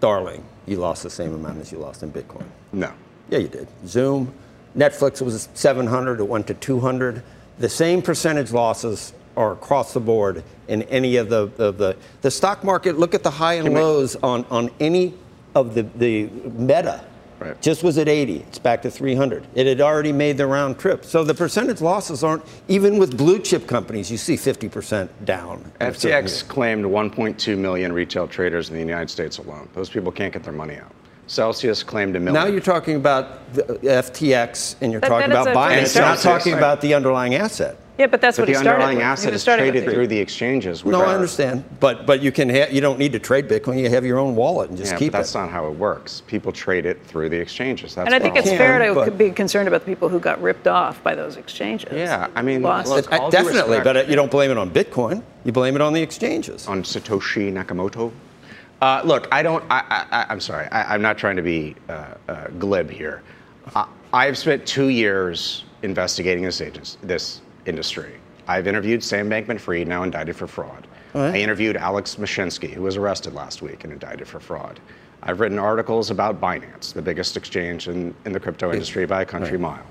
darling, 0.00 0.44
you 0.66 0.76
lost 0.76 1.02
the 1.02 1.10
same 1.10 1.34
amount 1.34 1.60
as 1.60 1.72
you 1.72 1.78
lost 1.78 2.02
in 2.02 2.12
Bitcoin. 2.12 2.44
No. 2.72 2.92
Yeah, 3.30 3.38
you 3.38 3.48
did. 3.48 3.68
Zoom, 3.86 4.32
Netflix 4.76 5.20
was 5.22 5.48
700, 5.54 6.20
it 6.20 6.24
went 6.28 6.46
to 6.48 6.54
200. 6.54 7.22
The 7.58 7.68
same 7.68 8.02
percentage 8.02 8.52
losses 8.52 9.12
are 9.36 9.52
across 9.52 9.92
the 9.94 10.00
board 10.00 10.42
in 10.68 10.82
any 10.84 11.16
of 11.16 11.28
the 11.28 11.46
the, 11.56 11.72
the, 11.72 11.96
the 12.22 12.30
stock 12.30 12.62
market. 12.64 12.98
Look 12.98 13.14
at 13.14 13.22
the 13.22 13.30
high 13.30 13.54
and 13.54 13.66
Can 13.66 13.74
we- 13.74 13.80
lows 13.80 14.16
on, 14.16 14.44
on 14.50 14.70
any 14.80 15.14
of 15.54 15.74
the, 15.74 15.82
the 15.82 16.26
meta. 16.26 17.04
Right. 17.38 17.60
Just 17.60 17.82
was 17.82 17.98
at 17.98 18.08
80. 18.08 18.38
It's 18.48 18.58
back 18.58 18.82
to 18.82 18.90
300. 18.90 19.46
It 19.54 19.66
had 19.66 19.80
already 19.80 20.12
made 20.12 20.38
the 20.38 20.46
round 20.46 20.78
trip. 20.78 21.04
So 21.04 21.22
the 21.22 21.34
percentage 21.34 21.80
losses 21.80 22.24
aren't, 22.24 22.42
even 22.68 22.98
with 22.98 23.16
blue 23.16 23.38
chip 23.38 23.66
companies, 23.66 24.10
you 24.10 24.16
see 24.16 24.36
50% 24.36 25.08
down. 25.24 25.58
in 25.80 25.86
a 25.86 25.94
certain 25.94 26.10
year. 26.10 26.22
FTX 26.22 26.48
claimed 26.48 26.84
1.2 26.84 27.58
million 27.58 27.92
retail 27.92 28.26
traders 28.26 28.68
in 28.70 28.74
the 28.74 28.80
United 28.80 29.10
States 29.10 29.38
alone. 29.38 29.68
Those 29.74 29.90
people 29.90 30.10
can't 30.10 30.32
get 30.32 30.42
their 30.44 30.52
money 30.52 30.76
out. 30.76 30.92
Celsius 31.26 31.82
claimed 31.82 32.14
a 32.16 32.20
million. 32.20 32.34
Now 32.34 32.46
you're 32.46 32.60
talking 32.60 32.96
about 32.96 33.52
the 33.52 33.62
FTX 33.82 34.76
and 34.80 34.92
you're 34.92 35.00
But 35.00 35.08
talking 35.08 35.30
then 35.30 35.38
it's 35.38 35.48
about 35.48 35.70
a- 35.70 35.74
Binance. 35.74 35.78
And 35.86 35.94
You're 35.94 36.04
not 36.04 36.18
Celsius, 36.18 36.22
talking 36.22 36.52
right. 36.52 36.58
about 36.58 36.80
the 36.80 36.94
underlying 36.94 37.34
asset. 37.34 37.76
Yeah, 37.98 38.06
but 38.08 38.20
that's 38.20 38.36
but 38.36 38.42
what 38.42 38.46
the 38.48 38.52
he 38.52 38.54
started 38.56 38.72
underlying 38.74 38.98
with. 38.98 39.06
Asset 39.06 39.32
was 39.32 39.36
is 39.36 39.42
started 39.42 39.62
with 39.64 39.72
traded 39.72 39.88
the- 39.88 39.92
through 39.94 40.06
the 40.08 40.18
exchanges. 40.18 40.84
which 40.84 40.92
No, 40.92 41.00
I 41.00 41.06
are- 41.06 41.14
understand, 41.14 41.64
but 41.80 42.04
but 42.04 42.20
you 42.22 42.30
can 42.30 42.50
ha- 42.50 42.68
you 42.70 42.82
don't 42.82 42.98
need 42.98 43.12
to 43.12 43.18
trade 43.18 43.48
Bitcoin. 43.48 43.78
You 43.80 43.88
have 43.88 44.04
your 44.04 44.18
own 44.18 44.36
wallet 44.36 44.68
and 44.68 44.76
just 44.78 44.92
Yeah, 44.92 44.98
keep 44.98 45.12
but 45.12 45.18
that's 45.20 45.34
it. 45.34 45.38
not 45.38 45.48
how 45.48 45.66
it 45.66 45.72
works. 45.78 46.22
People 46.26 46.52
trade 46.52 46.84
it 46.84 46.98
through 47.06 47.30
the 47.30 47.38
exchanges. 47.38 47.94
That's 47.94 48.04
And 48.06 48.14
I 48.14 48.18
think 48.18 48.34
what 48.34 48.40
it's 48.44 48.50
can, 48.50 48.58
fair 48.58 48.86
to 48.86 48.94
but- 48.94 49.16
be 49.16 49.30
concerned 49.30 49.66
about 49.66 49.80
the 49.86 49.90
people 49.90 50.10
who 50.10 50.20
got 50.20 50.40
ripped 50.42 50.68
off 50.68 51.02
by 51.02 51.14
those 51.14 51.38
exchanges. 51.38 51.90
Yeah, 51.92 52.26
I 52.36 52.42
mean, 52.42 52.60
Lost. 52.62 52.88
look, 52.90 53.10
all 53.10 53.30
due 53.30 53.38
definitely, 53.38 53.78
respect- 53.78 53.84
but 53.84 53.96
uh, 53.96 54.00
you 54.10 54.14
don't 54.14 54.30
blame 54.30 54.50
it 54.50 54.58
on 54.58 54.68
Bitcoin. 54.70 55.22
You 55.44 55.52
blame 55.52 55.74
it 55.74 55.80
on 55.80 55.94
the 55.94 56.02
exchanges. 56.02 56.68
on 56.68 56.82
Satoshi 56.82 57.50
Nakamoto. 57.50 58.12
Uh, 58.82 59.00
look, 59.04 59.26
I 59.32 59.42
don't. 59.42 59.64
I, 59.70 60.26
I'm 60.28 60.40
sorry. 60.40 60.66
I, 60.66 60.94
I'm 60.94 61.02
not 61.02 61.16
trying 61.16 61.36
to 61.36 61.42
be 61.42 61.74
uh, 61.88 62.14
uh, 62.28 62.48
glib 62.58 62.90
here. 62.90 63.22
I, 63.74 63.86
I've 64.12 64.36
spent 64.36 64.66
two 64.66 64.88
years 64.88 65.64
investigating 65.82 66.44
this 66.44 66.60
agents, 66.60 66.98
this 67.02 67.40
industry. 67.64 68.16
I've 68.48 68.66
interviewed 68.66 69.02
Sam 69.02 69.28
Bankman-Fried, 69.28 69.88
now 69.88 70.02
indicted 70.02 70.36
for 70.36 70.46
fraud. 70.46 70.86
right. 71.14 71.34
I 71.34 71.38
interviewed 71.38 71.76
Alex 71.76 72.16
Mashinsky, 72.16 72.70
who 72.70 72.82
was 72.82 72.96
arrested 72.96 73.34
last 73.34 73.60
week 73.62 73.82
and 73.84 73.92
indicted 73.92 74.28
for 74.28 74.38
fraud. 74.40 74.78
I've 75.22 75.40
written 75.40 75.58
articles 75.58 76.10
about 76.10 76.40
Binance, 76.40 76.92
the 76.92 77.02
biggest 77.02 77.36
exchange 77.36 77.88
in, 77.88 78.14
in 78.24 78.32
the 78.32 78.38
crypto 78.38 78.72
industry 78.72 79.06
by 79.06 79.22
a 79.22 79.24
country 79.26 79.58
mile. 79.58 79.84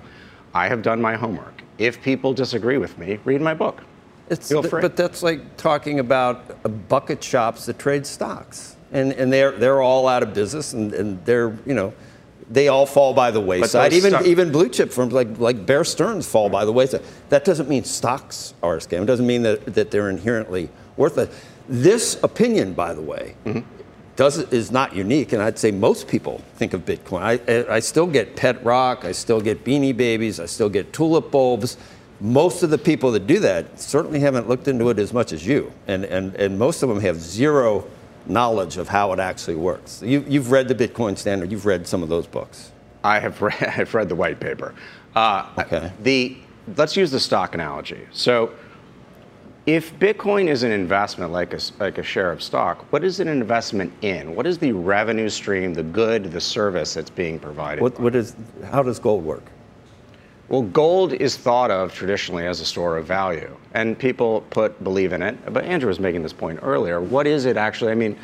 I 0.54 0.70
have 0.70 0.82
done 0.82 1.02
my 1.02 1.16
homework. 1.16 1.62
If 1.78 2.02
people 2.02 2.34
disagree 2.34 2.78
with 2.78 2.98
me, 2.98 3.20
read 3.26 3.42
my 3.42 3.54
book. 3.54 3.82
It's, 4.30 4.48
Feel 4.48 4.64
free. 4.64 4.82
but 4.82 4.96
that's 4.96 5.22
like 5.22 5.58
talking 5.58 6.00
about 6.00 6.88
bucket 6.88 7.22
shops 7.22 7.66
that 7.66 7.78
trade 7.78 8.06
stocks, 8.06 8.75
and 8.96 9.14
and 9.14 9.32
they're 9.32 9.52
they're 9.52 9.82
all 9.82 10.08
out 10.08 10.24
of 10.24 10.34
business, 10.34 10.74
and, 10.74 10.94
and 10.94 11.26
they're 11.26 11.52
you 11.66 11.76
know. 11.76 11.94
They 12.48 12.68
all 12.68 12.86
fall 12.86 13.16
by 13.16 13.32
the 13.32 13.42
wayside. 13.42 13.92
Even 13.92 14.12
stock- 14.12 14.28
even 14.28 14.52
blue 14.52 14.70
chip 14.70 14.92
firms 14.92 15.14
like 15.14 15.40
like 15.40 15.66
Bear 15.66 15.84
Stearns 15.84 16.28
fall 16.28 16.48
by 16.48 16.64
the 16.64 16.72
wayside. 16.72 17.02
That 17.30 17.44
doesn't 17.44 17.68
mean 17.68 17.84
stocks 17.84 18.54
are 18.62 18.76
a 18.76 18.80
scam. 18.80 19.02
It 19.02 19.06
doesn't 19.08 19.26
mean 19.26 19.42
that, 19.42 19.74
that 19.74 19.90
they're 19.90 20.12
inherently 20.12 20.70
worthless. 20.96 21.30
This 21.68 22.22
opinion, 22.22 22.74
by 22.74 22.94
the 22.94 23.02
way, 23.02 23.36
mm-hmm. 23.46 23.62
does 24.16 24.38
is 24.52 24.70
not 24.70 24.96
unique, 24.96 25.34
and 25.34 25.42
I'd 25.42 25.58
say 25.58 25.72
most 25.72 26.08
people 26.08 26.40
think 26.58 26.76
of 26.76 26.86
Bitcoin. 26.86 27.24
I, 27.24 27.40
I 27.52 27.78
I 27.78 27.80
still 27.80 28.06
get 28.06 28.36
Pet 28.36 28.64
Rock, 28.64 29.06
I 29.06 29.12
still 29.12 29.42
get 29.42 29.64
Beanie 29.64 29.98
Babies, 29.98 30.40
I 30.40 30.46
still 30.46 30.70
get 30.70 30.94
tulip 30.94 31.32
bulbs. 31.32 31.78
Most 32.22 32.62
of 32.62 32.70
the 32.70 32.78
people 32.78 33.12
that 33.14 33.26
do 33.26 33.40
that 33.40 33.80
certainly 33.80 34.20
haven't 34.20 34.48
looked 34.48 34.68
into 34.68 34.92
it 34.92 35.00
as 35.00 35.12
much 35.14 35.34
as 35.34 35.48
you, 35.48 35.72
and 35.88 36.06
and, 36.06 36.36
and 36.36 36.60
most 36.60 36.84
of 36.84 36.90
them 36.90 37.00
have 37.00 37.18
zero 37.20 37.88
knowledge 38.28 38.78
of 38.78 38.88
how 38.88 39.14
it 39.14 39.20
actually 39.20 39.56
works. 39.56 40.02
You, 40.02 40.24
you've 40.28 40.52
read 40.52 40.68
the 40.68 40.76
Bitcoin 40.76 41.18
Standard, 41.18 41.52
you've 41.52 41.66
read 41.66 41.88
some 41.88 42.04
of 42.04 42.10
those 42.10 42.28
books. 42.28 42.72
I 43.04 43.20
have 43.20 43.42
read, 43.42 43.62
I've 43.78 43.94
read 43.94 44.10
the 44.10 44.16
white 44.16 44.40
paper. 44.40 44.74
Uh, 45.16 45.48
Okay. 45.60 45.92
The 46.04 46.38
let's 46.78 46.98
use 46.98 47.12
the 47.12 47.20
stock 47.20 47.54
analogy. 47.54 48.08
So, 48.12 48.52
if 49.66 49.98
Bitcoin 49.98 50.48
is 50.48 50.62
an 50.62 50.72
investment 50.72 51.32
like 51.32 51.54
a, 51.54 51.60
like 51.80 51.98
a 51.98 52.04
share 52.04 52.32
of 52.32 52.44
stock, 52.44 52.92
what 52.92 53.04
is 53.04 53.20
it 53.20 53.28
an 53.28 53.34
investment 53.42 53.92
in? 54.04 54.36
What 54.36 54.46
is 54.46 54.60
the 54.60 54.72
revenue 54.72 55.28
stream, 55.30 55.74
the 55.74 55.82
good, 55.82 56.32
the 56.32 56.42
service 56.42 56.94
that's 56.94 57.10
being 57.10 57.40
provided? 57.40 57.82
What, 57.82 58.00
what 58.00 58.16
is, 58.16 58.36
how 58.66 58.84
does 58.84 59.00
gold 59.00 59.24
work? 59.24 59.44
Well, 60.48 60.62
gold 60.62 61.14
is 61.14 61.38
thought 61.38 61.72
of 61.72 61.94
traditionally 61.94 62.46
as 62.46 62.60
a 62.62 62.66
store 62.66 62.98
of 62.98 63.06
value, 63.06 63.56
and 63.74 63.98
people 63.98 64.42
put 64.52 64.84
believe 64.84 65.12
in 65.12 65.22
it. 65.24 65.36
But 65.52 65.64
Andrew 65.66 65.88
was 65.90 66.00
making 66.00 66.22
this 66.22 66.34
point 66.34 66.60
earlier. 66.62 67.02
What 67.02 67.26
is 67.26 67.46
it 67.46 67.58
actually? 67.58 67.92
I 67.92 67.96
mean, 67.96 68.16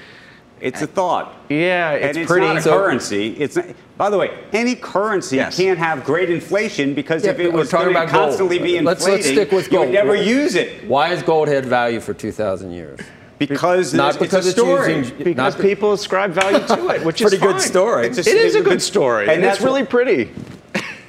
It's 0.60 0.84
a 0.84 0.88
thought. 0.88 1.34
yeah, 1.49 1.93
it's 1.93 2.05
and 2.10 2.17
it's 2.17 2.27
pretty. 2.31 2.45
not 2.45 2.57
a 2.57 2.62
currency. 2.62 3.29
It's 3.39 3.55
not, 3.55 3.65
by 3.97 4.12
the 4.12 4.17
way, 4.19 4.29
any 4.53 4.75
currency 4.75 5.38
Yes. 5.38 5.57
can't 5.57 5.79
have 5.79 6.03
great 6.03 6.29
inflation 6.29 6.93
because 6.93 7.25
Yeah, 7.25 7.31
if 7.31 7.39
it 7.39 7.51
was 7.51 7.71
talking 7.71 7.86
going 7.86 7.95
to 7.95 8.01
about 8.03 8.13
gold. 8.13 8.27
constantly 8.29 8.60
be 8.60 8.77
inflating, 8.77 8.86
Let's- 8.86 9.07
let's 9.07 9.25
stick 9.27 9.51
with 9.51 9.71
you 9.71 9.79
would 9.79 9.86
gold. 9.86 9.93
never 9.93 10.13
use 10.15 10.53
it 10.53 10.88
Why 10.88 11.07
has 11.07 11.23
gold 11.23 11.47
had 11.47 11.65
value 11.65 11.99
for 11.99 12.13
2,000 12.13 12.69
years? 12.71 12.99
because 13.39 13.95
Not 13.95 14.10
it's, 14.10 14.17
because 14.17 14.45
it's 14.45 14.55
it's 14.55 14.60
a 14.60 14.62
story. 14.62 14.95
using- 14.97 15.15
because 15.23 15.55
not- 15.55 15.60
people 15.63 15.93
ascribe 15.93 16.31
value 16.34 16.60
to 16.67 16.89
it, 16.89 17.03
which 17.03 17.19
is 17.23 17.29
Pretty 17.31 17.43
good 17.43 17.60
story. 17.60 18.05
It's 18.05 18.19
It's 18.19 18.27
a, 18.27 18.31
a- 18.31 18.36
it 18.36 18.41
is 18.45 18.53
a 18.53 18.60
a 18.60 18.62
good 18.62 18.69
good- 18.73 18.81
story, 18.84 19.23
and 19.23 19.31
and, 19.31 19.43
it's 19.43 19.53
that's 19.53 19.62
what- 19.62 19.69
really 19.73 19.86
pretty. 19.88 20.29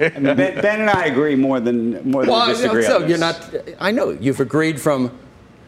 I 0.03 0.19
mean, 0.19 0.35
ben, 0.35 0.61
ben, 0.61 0.81
and 0.81 0.89
I 0.89 1.05
agree 1.05 1.35
more 1.35 1.59
than 1.59 2.09
more 2.09 2.23
than 2.23 2.31
well, 2.31 2.47
disagree. 2.47 2.83
So 2.83 3.05
you're 3.05 3.17
not. 3.17 3.53
I 3.79 3.91
know 3.91 4.09
you've 4.09 4.39
agreed 4.39 4.79
from 4.79 5.17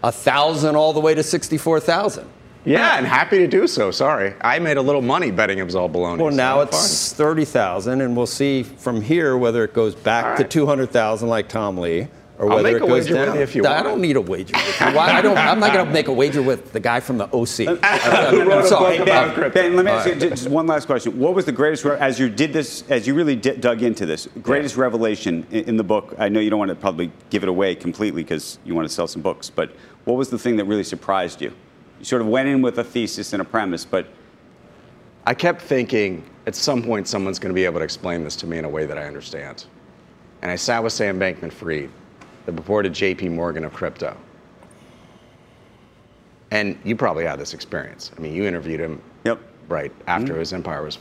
a 0.03 0.11
thousand 0.11 0.75
all 0.75 0.93
the 0.93 0.99
way 0.99 1.13
to 1.15 1.23
sixty-four 1.23 1.79
thousand. 1.79 2.29
Yeah, 2.65 2.97
and 2.97 3.05
happy 3.05 3.37
to 3.37 3.47
do 3.47 3.67
so. 3.67 3.91
Sorry, 3.91 4.33
I 4.41 4.57
made 4.57 4.77
a 4.77 4.81
little 4.81 5.03
money 5.03 5.29
betting 5.29 5.59
it 5.59 5.63
was 5.63 5.75
all 5.75 5.87
baloney. 5.87 6.17
Well, 6.17 6.33
now 6.33 6.61
I'm 6.61 6.67
it's 6.67 7.13
thirty 7.13 7.45
thousand, 7.45 8.01
and 8.01 8.17
we'll 8.17 8.25
see 8.25 8.63
from 8.63 9.01
here 9.01 9.37
whether 9.37 9.63
it 9.63 9.73
goes 9.73 9.93
back 9.93 10.25
All 10.25 10.37
to 10.37 10.43
two 10.43 10.65
hundred 10.65 10.89
thousand 10.89 11.29
like 11.29 11.47
Tom 11.47 11.77
Lee, 11.77 12.07
or 12.37 12.49
I'll 12.49 12.57
whether 12.57 12.63
make 12.63 12.75
it 12.75 12.83
a 12.83 12.87
goes 12.87 12.89
wager 13.05 13.13
with 13.17 13.25
down. 13.27 13.35
you 13.37 13.41
if 13.41 13.55
you 13.55 13.65
I 13.65 13.81
don't 13.81 14.01
need 14.01 14.17
a 14.17 14.21
wager 14.21 14.53
with 14.55 14.79
you. 14.81 14.85
Why? 14.95 15.11
I 15.13 15.21
don't. 15.21 15.37
I'm 15.37 15.59
not 15.59 15.71
going 15.73 15.85
to 15.85 15.91
make 15.91 16.07
a 16.09 16.13
wager 16.13 16.41
with 16.41 16.73
the 16.73 16.79
guy 16.81 16.99
from 16.99 17.17
the 17.17 17.25
OC. 17.33 17.79
I'm, 17.81 18.29
Who 18.31 18.43
wrote 18.49 18.65
a 18.65 18.67
sorry. 18.67 18.97
book 18.97 19.07
about 19.07 19.39
Uh, 19.41 19.49
Ben, 19.49 19.75
let 19.75 19.85
me 19.85 19.91
ask 19.91 20.07
all 20.07 20.13
you 20.13 20.19
just 20.29 20.49
one 20.49 20.67
last 20.67 20.85
question. 20.85 21.17
What 21.17 21.33
was 21.33 21.45
the 21.45 21.53
greatest, 21.53 21.85
as 21.85 22.19
you 22.19 22.29
did 22.29 22.51
this, 22.51 22.83
as 22.89 23.07
you 23.07 23.13
really 23.13 23.35
di- 23.37 23.55
dug 23.55 23.83
into 23.83 24.05
this, 24.05 24.27
greatest 24.41 24.75
revelation 24.75 25.45
in, 25.51 25.63
in 25.69 25.77
the 25.77 25.83
book? 25.83 26.13
I 26.17 26.27
know 26.27 26.41
you 26.41 26.49
don't 26.49 26.59
want 26.59 26.69
to 26.69 26.75
probably 26.75 27.09
give 27.29 27.43
it 27.43 27.49
away 27.49 27.73
completely 27.75 28.23
because 28.23 28.59
you 28.65 28.75
want 28.75 28.87
to 28.87 28.93
sell 28.93 29.07
some 29.07 29.21
books, 29.21 29.49
but 29.49 29.71
what 30.03 30.17
was 30.17 30.29
the 30.29 30.37
thing 30.37 30.57
that 30.57 30.65
really 30.65 30.83
surprised 30.83 31.41
you? 31.41 31.53
You 31.99 32.05
sort 32.05 32.21
of 32.21 32.27
went 32.27 32.49
in 32.49 32.61
with 32.61 32.77
a 32.79 32.83
thesis 32.83 33.31
and 33.31 33.41
a 33.41 33.45
premise, 33.45 33.85
but 33.85 34.07
I 35.25 35.33
kept 35.33 35.61
thinking 35.61 36.23
at 36.45 36.53
some 36.55 36.83
point 36.83 37.07
someone's 37.07 37.39
going 37.39 37.49
to 37.51 37.55
be 37.55 37.63
able 37.65 37.79
to 37.79 37.85
explain 37.85 38.23
this 38.25 38.35
to 38.37 38.45
me 38.47 38.57
in 38.57 38.65
a 38.65 38.69
way 38.69 38.85
that 38.85 38.97
I 38.97 39.05
understand. 39.05 39.65
And 40.41 40.51
I 40.51 40.57
sat 40.57 40.83
with 40.83 40.93
Sam 40.93 41.17
Bankman 41.19 41.51
Fried, 41.51 41.89
the 42.45 42.51
purported 42.53 42.93
JP 42.93 43.31
Morgan 43.31 43.63
of 43.65 43.73
crypto. 43.73 44.15
And 46.51 46.77
you 46.83 46.95
probably 46.95 47.25
had 47.25 47.39
this 47.39 47.53
experience. 47.53 48.11
I 48.15 48.21
mean, 48.21 48.33
you 48.33 48.45
interviewed 48.45 48.79
him 48.79 49.01
yep. 49.23 49.39
right 49.67 49.91
after 50.07 50.33
Mhm. 50.35 50.39
his 50.39 50.53
empire 50.53 50.83
was. 50.83 50.99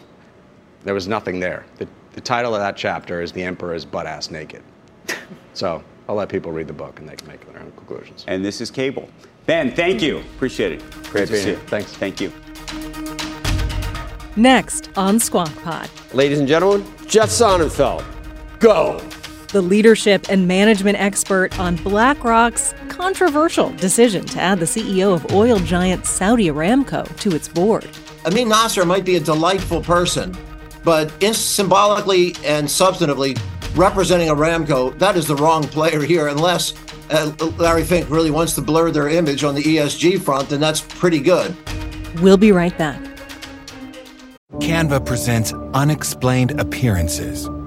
There 0.85 0.95
was 0.95 1.07
nothing 1.09 1.39
there. 1.41 1.65
The, 1.79 1.87
the 2.13 2.21
title 2.21 2.55
of 2.55 2.61
that 2.61 2.77
chapter 2.77 3.21
is 3.23 3.33
The 3.33 3.43
Emperor 3.43 3.75
is 3.75 3.85
Butt 3.85 4.07
Ass 4.07 4.31
Naked. 4.31 4.63
so 5.55 5.83
I'll 6.09 6.15
let 6.15 6.29
people 6.29 6.51
read 6.53 6.67
the 6.67 6.73
book 6.75 6.99
and 6.99 7.09
they 7.09 7.17
can 7.17 7.27
make 7.29 7.41
their 7.51 7.61
own 7.63 7.71
conclusions. 7.73 8.25
and 8.29 8.45
this 8.45 8.61
is 8.61 8.71
cable. 8.71 9.09
Ben, 9.47 9.71
thank 9.75 10.01
you. 10.03 10.19
Appreciate 10.37 10.73
it. 10.73 10.91
Great 11.11 11.27
to 11.27 11.33
being 11.33 11.43
see 11.45 11.51
here. 11.51 11.59
you. 11.59 11.67
Thanks. 11.67 11.93
Thank 11.93 12.21
you. 12.21 12.33
Next 14.37 14.91
on 14.97 15.21
Squawk 15.21 15.55
Pod. 15.63 15.89
Ladies 16.13 16.39
and 16.41 16.49
gentlemen, 16.49 16.85
Jeff 17.07 17.29
Sonnenfeld. 17.29 18.05
Go. 18.59 19.01
The 19.55 19.63
leadership 19.63 20.27
and 20.31 20.49
management 20.49 20.99
expert 21.01 21.61
on 21.61 21.77
BlackRock's 21.77 22.75
controversial 22.89 23.71
decision 23.71 24.25
to 24.25 24.41
add 24.41 24.59
the 24.59 24.65
CEO 24.65 25.15
of 25.15 25.33
oil 25.33 25.61
giant 25.61 26.07
Saudi 26.07 26.47
Aramco 26.47 27.07
to 27.21 27.37
its 27.37 27.47
board. 27.47 27.89
Amin 28.27 28.49
Nasser 28.49 28.85
might 28.85 29.05
be 29.05 29.15
a 29.15 29.21
delightful 29.21 29.81
person, 29.81 30.37
but 30.83 31.13
in 31.23 31.33
symbolically 31.33 32.35
and 32.45 32.67
substantively 32.67 33.41
representing 33.77 34.27
Aramco, 34.27 34.99
that 34.99 35.15
is 35.15 35.29
the 35.29 35.37
wrong 35.37 35.63
player 35.63 36.03
here, 36.03 36.27
unless 36.27 36.75
uh, 37.11 37.31
Larry 37.57 37.85
Fink 37.85 38.11
really 38.11 38.33
wants 38.33 38.57
to 38.57 38.61
blur 38.61 38.91
their 38.91 39.09
image 39.09 39.45
on 39.45 39.55
the 39.55 39.63
ESG 39.63 40.21
front, 40.21 40.51
and 40.51 40.61
that's 40.61 40.81
pretty 40.81 41.21
good. 41.21 41.55
We'll 42.21 42.37
be 42.37 42.51
right 42.51 42.77
back. 42.77 43.01
Canva 44.55 45.07
presents 45.07 45.53
Unexplained 45.75 46.61
Appearances. 46.61 47.49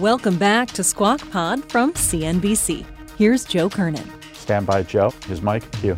Welcome 0.00 0.38
back 0.38 0.68
to 0.72 0.84
Squawk 0.84 1.28
Pod 1.32 1.68
from 1.68 1.92
CNBC. 1.92 2.86
Here's 3.16 3.44
Joe 3.44 3.68
Kernen. 3.68 4.08
Stand 4.32 4.64
by, 4.64 4.84
Joe. 4.84 5.10
His 5.26 5.42
Mike. 5.42 5.68
Cue. 5.80 5.96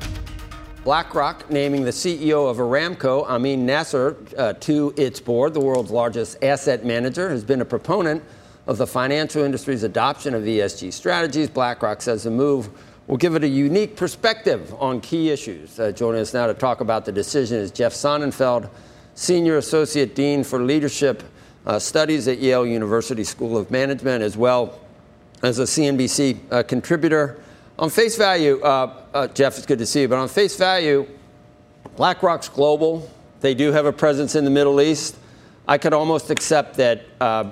BlackRock 0.84 1.50
naming 1.50 1.82
the 1.82 1.90
CEO 1.90 2.50
of 2.50 2.56
Aramco, 2.56 3.28
Amin 3.28 3.66
Nasser, 3.66 4.16
uh, 4.38 4.54
to 4.54 4.94
its 4.96 5.20
board, 5.20 5.52
the 5.52 5.60
world's 5.60 5.90
largest 5.90 6.42
asset 6.42 6.82
manager, 6.82 7.28
has 7.28 7.44
been 7.44 7.60
a 7.60 7.64
proponent 7.66 8.24
of 8.66 8.78
the 8.78 8.86
financial 8.86 9.44
industry's 9.44 9.82
adoption 9.82 10.32
of 10.34 10.44
ESG 10.44 10.94
strategies. 10.94 11.50
BlackRock 11.50 12.00
says 12.00 12.22
the 12.22 12.30
move 12.30 12.70
will 13.06 13.18
give 13.18 13.34
it 13.34 13.44
a 13.44 13.48
unique 13.48 13.96
perspective 13.96 14.74
on 14.78 15.02
key 15.02 15.28
issues. 15.28 15.78
Uh, 15.78 15.92
joining 15.92 16.22
us 16.22 16.32
now 16.32 16.46
to 16.46 16.54
talk 16.54 16.80
about 16.80 17.04
the 17.04 17.12
decision 17.12 17.58
is 17.58 17.70
Jeff 17.70 17.92
Sonnenfeld, 17.92 18.70
Senior 19.14 19.58
Associate 19.58 20.14
Dean 20.14 20.42
for 20.42 20.62
Leadership 20.62 21.22
uh, 21.66 21.78
Studies 21.78 22.28
at 22.28 22.38
Yale 22.38 22.66
University 22.66 23.24
School 23.24 23.56
of 23.56 23.70
Management, 23.70 24.22
as 24.22 24.36
well 24.36 24.78
as 25.42 25.58
a 25.58 25.64
CNBC 25.64 26.38
uh, 26.50 26.62
contributor. 26.62 27.40
On 27.78 27.88
face 27.88 28.16
value, 28.16 28.60
uh, 28.60 29.02
uh, 29.14 29.26
Jeff, 29.28 29.56
it's 29.56 29.66
good 29.66 29.78
to 29.78 29.86
see 29.86 30.02
you, 30.02 30.08
but 30.08 30.18
on 30.18 30.28
face 30.28 30.56
value, 30.56 31.06
BlackRock's 31.96 32.48
global. 32.48 33.10
They 33.40 33.54
do 33.54 33.72
have 33.72 33.86
a 33.86 33.92
presence 33.92 34.34
in 34.34 34.44
the 34.44 34.50
Middle 34.50 34.80
East. 34.80 35.16
I 35.66 35.78
could 35.78 35.94
almost 35.94 36.30
accept 36.30 36.76
that, 36.76 37.04
uh, 37.20 37.50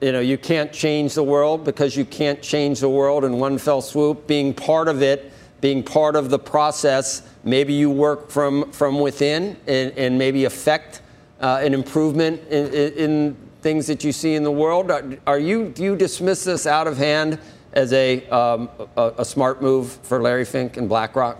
you 0.00 0.12
know, 0.12 0.20
you 0.20 0.38
can't 0.38 0.72
change 0.72 1.14
the 1.14 1.24
world 1.24 1.64
because 1.64 1.96
you 1.96 2.04
can't 2.04 2.40
change 2.40 2.80
the 2.80 2.88
world 2.88 3.24
in 3.24 3.38
one 3.38 3.58
fell 3.58 3.82
swoop. 3.82 4.26
Being 4.26 4.54
part 4.54 4.86
of 4.86 5.02
it, 5.02 5.32
being 5.60 5.82
part 5.82 6.14
of 6.14 6.30
the 6.30 6.38
process, 6.38 7.22
maybe 7.42 7.72
you 7.72 7.90
work 7.90 8.30
from, 8.30 8.70
from 8.70 9.00
within 9.00 9.56
and, 9.66 9.92
and 9.98 10.18
maybe 10.18 10.44
affect 10.44 11.02
uh, 11.40 11.60
an 11.62 11.74
improvement 11.74 12.40
in, 12.48 12.66
in, 12.72 12.92
in 12.92 13.36
things 13.60 13.86
that 13.86 14.04
you 14.04 14.12
see 14.12 14.34
in 14.34 14.42
the 14.42 14.50
world. 14.50 14.90
Are, 14.90 15.04
are 15.26 15.38
you, 15.38 15.68
do 15.68 15.82
you 15.82 15.96
dismiss 15.96 16.44
this 16.44 16.66
out 16.66 16.86
of 16.86 16.96
hand 16.96 17.38
as 17.72 17.92
a, 17.92 18.26
um, 18.30 18.68
a, 18.96 19.12
a 19.18 19.24
smart 19.24 19.62
move 19.62 19.92
for 20.02 20.20
Larry 20.20 20.44
Fink 20.44 20.76
and 20.76 20.88
BlackRock? 20.88 21.38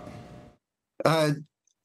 Uh, 1.03 1.31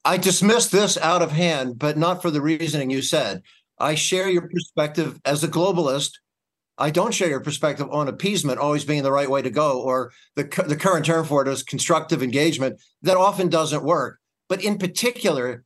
I 0.03 0.17
dismiss 0.17 0.67
this 0.67 0.97
out 0.97 1.21
of 1.21 1.31
hand, 1.31 1.79
but 1.79 1.97
not 1.97 2.21
for 2.21 2.29
the 2.29 2.41
reasoning 2.41 2.89
you 2.89 3.01
said. 3.01 3.41
I 3.79 3.95
share 3.95 4.29
your 4.29 4.47
perspective 4.47 5.19
as 5.25 5.43
a 5.43 5.47
globalist. 5.47 6.11
I 6.77 6.91
don't 6.91 7.13
share 7.13 7.29
your 7.29 7.41
perspective 7.41 7.89
on 7.91 8.07
appeasement 8.07 8.59
always 8.59 8.85
being 8.85 9.03
the 9.03 9.11
right 9.11 9.29
way 9.29 9.41
to 9.41 9.49
go, 9.49 9.81
or 9.81 10.11
the, 10.35 10.43
the 10.67 10.75
current 10.75 11.05
term 11.05 11.25
for 11.25 11.41
it 11.41 11.47
is 11.47 11.63
constructive 11.63 12.21
engagement. 12.21 12.79
That 13.01 13.17
often 13.17 13.49
doesn't 13.49 13.83
work. 13.83 14.19
But 14.47 14.63
in 14.63 14.77
particular, 14.77 15.64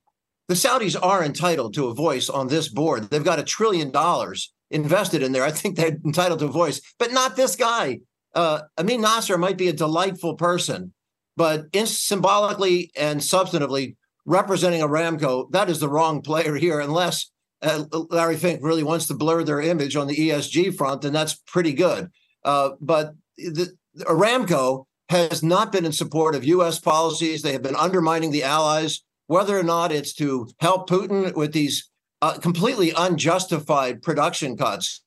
the 0.50 0.56
Saudis 0.56 0.98
are 1.02 1.24
entitled 1.24 1.76
to 1.76 1.88
a 1.88 1.94
voice 1.94 2.28
on 2.28 2.48
this 2.48 2.68
board. 2.68 3.10
They've 3.10 3.24
got 3.24 3.38
a 3.38 3.44
trillion 3.44 3.92
dollars 3.92 4.52
invested 4.72 5.22
in 5.22 5.32
there. 5.32 5.44
I 5.44 5.52
think 5.52 5.78
they're 5.78 5.98
entitled 6.04 6.40
to 6.40 6.48
a 6.48 6.52
voice, 6.52 6.82
but 6.98 7.14
not 7.14 7.36
this 7.36 7.56
guy. 7.56 8.00
Uh, 8.34 8.62
Amin 8.78 9.02
Nasser 9.02 9.38
might 9.38 9.58
be 9.58 9.68
a 9.68 9.74
delightful 9.74 10.34
person, 10.34 10.92
but 11.38 11.66
in 11.72 11.86
symbolically 11.86 12.90
and 12.96 13.20
substantively 13.20 13.96
representing 14.26 14.82
Aramco, 14.82 15.52
that 15.52 15.70
is 15.70 15.80
the 15.80 15.88
wrong 15.88 16.24
player 16.24 16.56
here, 16.56 16.80
unless 16.80 17.30
uh, 17.62 17.84
Larry 18.10 18.38
Fink 18.38 18.62
really 18.64 18.84
wants 18.84 19.06
to 19.08 19.14
blur 19.14 19.44
their 19.44 19.62
image 19.62 19.96
on 19.96 20.08
the 20.08 20.16
ESG 20.16 20.76
front, 20.76 21.04
then 21.04 21.14
that's 21.14 21.36
pretty 21.36 21.74
good. 21.74 22.10
Uh, 22.44 22.72
but 22.82 23.14
the, 23.38 23.72
Aramco 24.00 24.86
has 25.10 25.44
not 25.44 25.72
been 25.72 25.86
in 25.86 25.92
support 25.92 26.34
of 26.34 26.44
U.S. 26.46 26.80
policies. 26.80 27.44
They 27.44 27.52
have 27.52 27.64
been 27.64 27.76
undermining 27.76 28.32
the 28.32 28.44
allies, 28.44 29.04
whether 29.30 29.58
or 29.58 29.64
not 29.64 29.92
it's 29.92 30.14
to 30.14 30.50
help 30.60 30.90
Putin 30.90 31.36
with 31.36 31.54
these 31.54 31.88
uh, 32.24 32.34
completely 32.40 32.92
unjustified 32.98 34.02
production 34.02 34.58
cuts. 34.58 35.04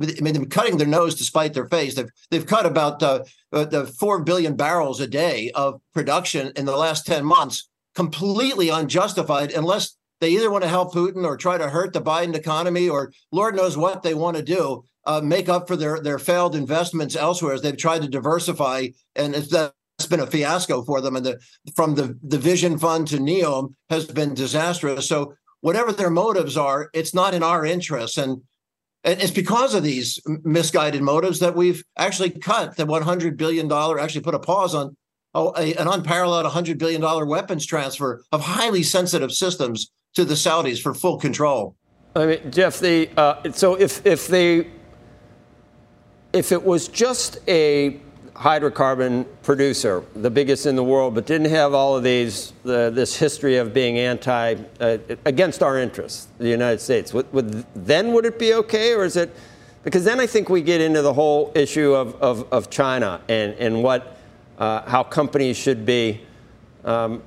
I 0.00 0.06
mean, 0.22 0.32
they're 0.32 0.46
cutting 0.46 0.78
their 0.78 0.86
nose 0.86 1.14
to 1.16 1.24
spite 1.24 1.52
their 1.52 1.68
face. 1.68 1.94
They've 1.94 2.10
they've 2.30 2.46
cut 2.46 2.66
about 2.66 3.02
uh, 3.02 3.24
the 3.52 3.86
four 4.00 4.22
billion 4.22 4.56
barrels 4.56 5.00
a 5.00 5.06
day 5.06 5.50
of 5.54 5.80
production 5.92 6.52
in 6.56 6.64
the 6.64 6.76
last 6.76 7.06
ten 7.06 7.24
months, 7.24 7.68
completely 7.94 8.70
unjustified, 8.70 9.52
unless 9.52 9.96
they 10.20 10.30
either 10.30 10.50
want 10.50 10.64
to 10.64 10.70
help 10.70 10.94
Putin 10.94 11.24
or 11.24 11.36
try 11.36 11.58
to 11.58 11.68
hurt 11.68 11.92
the 11.92 12.00
Biden 12.00 12.34
economy, 12.34 12.88
or 12.88 13.12
Lord 13.30 13.54
knows 13.56 13.76
what 13.76 14.02
they 14.02 14.14
want 14.14 14.38
to 14.38 14.42
do, 14.42 14.84
uh, 15.04 15.20
make 15.22 15.50
up 15.50 15.68
for 15.68 15.76
their 15.76 16.00
their 16.00 16.18
failed 16.18 16.56
investments 16.56 17.14
elsewhere 17.14 17.52
as 17.52 17.60
they've 17.60 17.76
tried 17.76 18.02
to 18.02 18.08
diversify, 18.08 18.88
and 19.14 19.34
it's 19.34 19.48
that's 19.48 19.75
been 20.04 20.20
a 20.20 20.26
fiasco 20.26 20.82
for 20.82 21.00
them. 21.00 21.16
And 21.16 21.24
the 21.24 21.40
from 21.74 21.94
the 21.94 22.18
the 22.22 22.38
Vision 22.38 22.78
Fund 22.78 23.08
to 23.08 23.16
Neom 23.16 23.74
has 23.88 24.04
been 24.04 24.34
disastrous. 24.34 25.08
So 25.08 25.34
whatever 25.62 25.92
their 25.92 26.10
motives 26.10 26.58
are, 26.58 26.90
it's 26.92 27.14
not 27.14 27.32
in 27.32 27.42
our 27.42 27.64
interest, 27.64 28.18
and 28.18 28.42
and 29.02 29.22
it's 29.22 29.30
because 29.30 29.74
of 29.74 29.82
these 29.82 30.20
misguided 30.26 31.00
motives 31.00 31.40
that 31.40 31.56
we've 31.56 31.82
actually 31.96 32.30
cut 32.30 32.76
the 32.76 32.84
100 32.84 33.38
billion 33.38 33.68
dollar, 33.68 33.98
actually 33.98 34.20
put 34.20 34.34
a 34.34 34.38
pause 34.38 34.74
on 34.74 34.96
oh, 35.32 35.54
a, 35.56 35.74
an 35.74 35.88
unparalleled 35.88 36.44
100 36.44 36.78
billion 36.78 37.00
dollar 37.00 37.24
weapons 37.24 37.64
transfer 37.64 38.22
of 38.32 38.42
highly 38.42 38.82
sensitive 38.82 39.32
systems 39.32 39.90
to 40.14 40.24
the 40.24 40.34
Saudis 40.34 40.82
for 40.82 40.92
full 40.92 41.18
control. 41.18 41.76
I 42.16 42.26
mean, 42.26 42.50
Jeff, 42.50 42.80
the 42.80 43.10
uh, 43.16 43.52
so 43.52 43.74
if 43.74 44.04
if 44.04 44.26
they 44.26 44.68
if 46.32 46.52
it 46.52 46.64
was 46.64 46.88
just 46.88 47.38
a 47.46 48.00
hydrocarbon 48.36 49.26
producer, 49.42 50.04
the 50.14 50.30
biggest 50.30 50.66
in 50.66 50.76
the 50.76 50.84
world, 50.84 51.14
but 51.14 51.26
didn't 51.26 51.50
have 51.50 51.72
all 51.72 51.96
of 51.96 52.02
these 52.02 52.52
the, 52.64 52.90
this 52.94 53.16
history 53.16 53.56
of 53.56 53.72
being 53.72 53.98
anti 53.98 54.56
uh, 54.80 54.98
against 55.24 55.62
our 55.62 55.78
interests, 55.78 56.28
the 56.38 56.48
United 56.48 56.80
States. 56.80 57.14
Would, 57.14 57.32
would, 57.32 57.64
then 57.74 58.12
would 58.12 58.26
it 58.26 58.38
be 58.38 58.54
okay, 58.54 58.92
or 58.92 59.04
is 59.04 59.16
it? 59.16 59.34
Because 59.84 60.04
then 60.04 60.20
I 60.20 60.26
think 60.26 60.48
we 60.48 60.62
get 60.62 60.80
into 60.80 61.00
the 61.00 61.14
whole 61.14 61.52
issue 61.54 61.94
of, 61.94 62.14
of, 62.16 62.52
of 62.52 62.70
China 62.70 63.20
and 63.28 63.54
and 63.54 63.82
what 63.82 64.18
uh, 64.58 64.82
how 64.82 65.02
companies 65.02 65.56
should 65.56 65.86
be 65.86 66.20
um, 66.84 67.22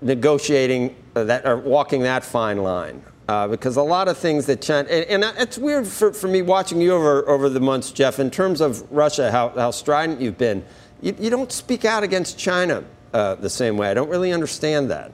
negotiating 0.00 0.96
that 1.14 1.46
or 1.46 1.58
walking 1.58 2.02
that 2.02 2.24
fine 2.24 2.58
line. 2.58 3.02
Uh, 3.28 3.46
because 3.46 3.76
a 3.76 3.82
lot 3.82 4.08
of 4.08 4.18
things 4.18 4.46
that 4.46 4.60
China, 4.60 4.88
and, 4.88 5.24
and, 5.24 5.38
it's 5.38 5.56
weird 5.56 5.86
for, 5.86 6.12
for 6.12 6.26
me 6.26 6.42
watching 6.42 6.80
you 6.80 6.92
over, 6.92 7.26
over 7.28 7.48
the 7.48 7.60
months, 7.60 7.92
Jeff, 7.92 8.18
in 8.18 8.30
terms 8.30 8.60
of 8.60 8.90
Russia, 8.90 9.30
how, 9.30 9.50
how 9.50 9.70
strident 9.70 10.20
you've 10.20 10.36
been. 10.36 10.64
You, 11.00 11.14
you 11.18 11.30
don't 11.30 11.50
speak 11.52 11.84
out 11.84 12.02
against 12.02 12.36
China 12.36 12.82
uh, 13.14 13.36
the 13.36 13.48
same 13.48 13.76
way. 13.76 13.90
I 13.90 13.94
don't 13.94 14.08
really 14.08 14.32
understand 14.32 14.90
that. 14.90 15.12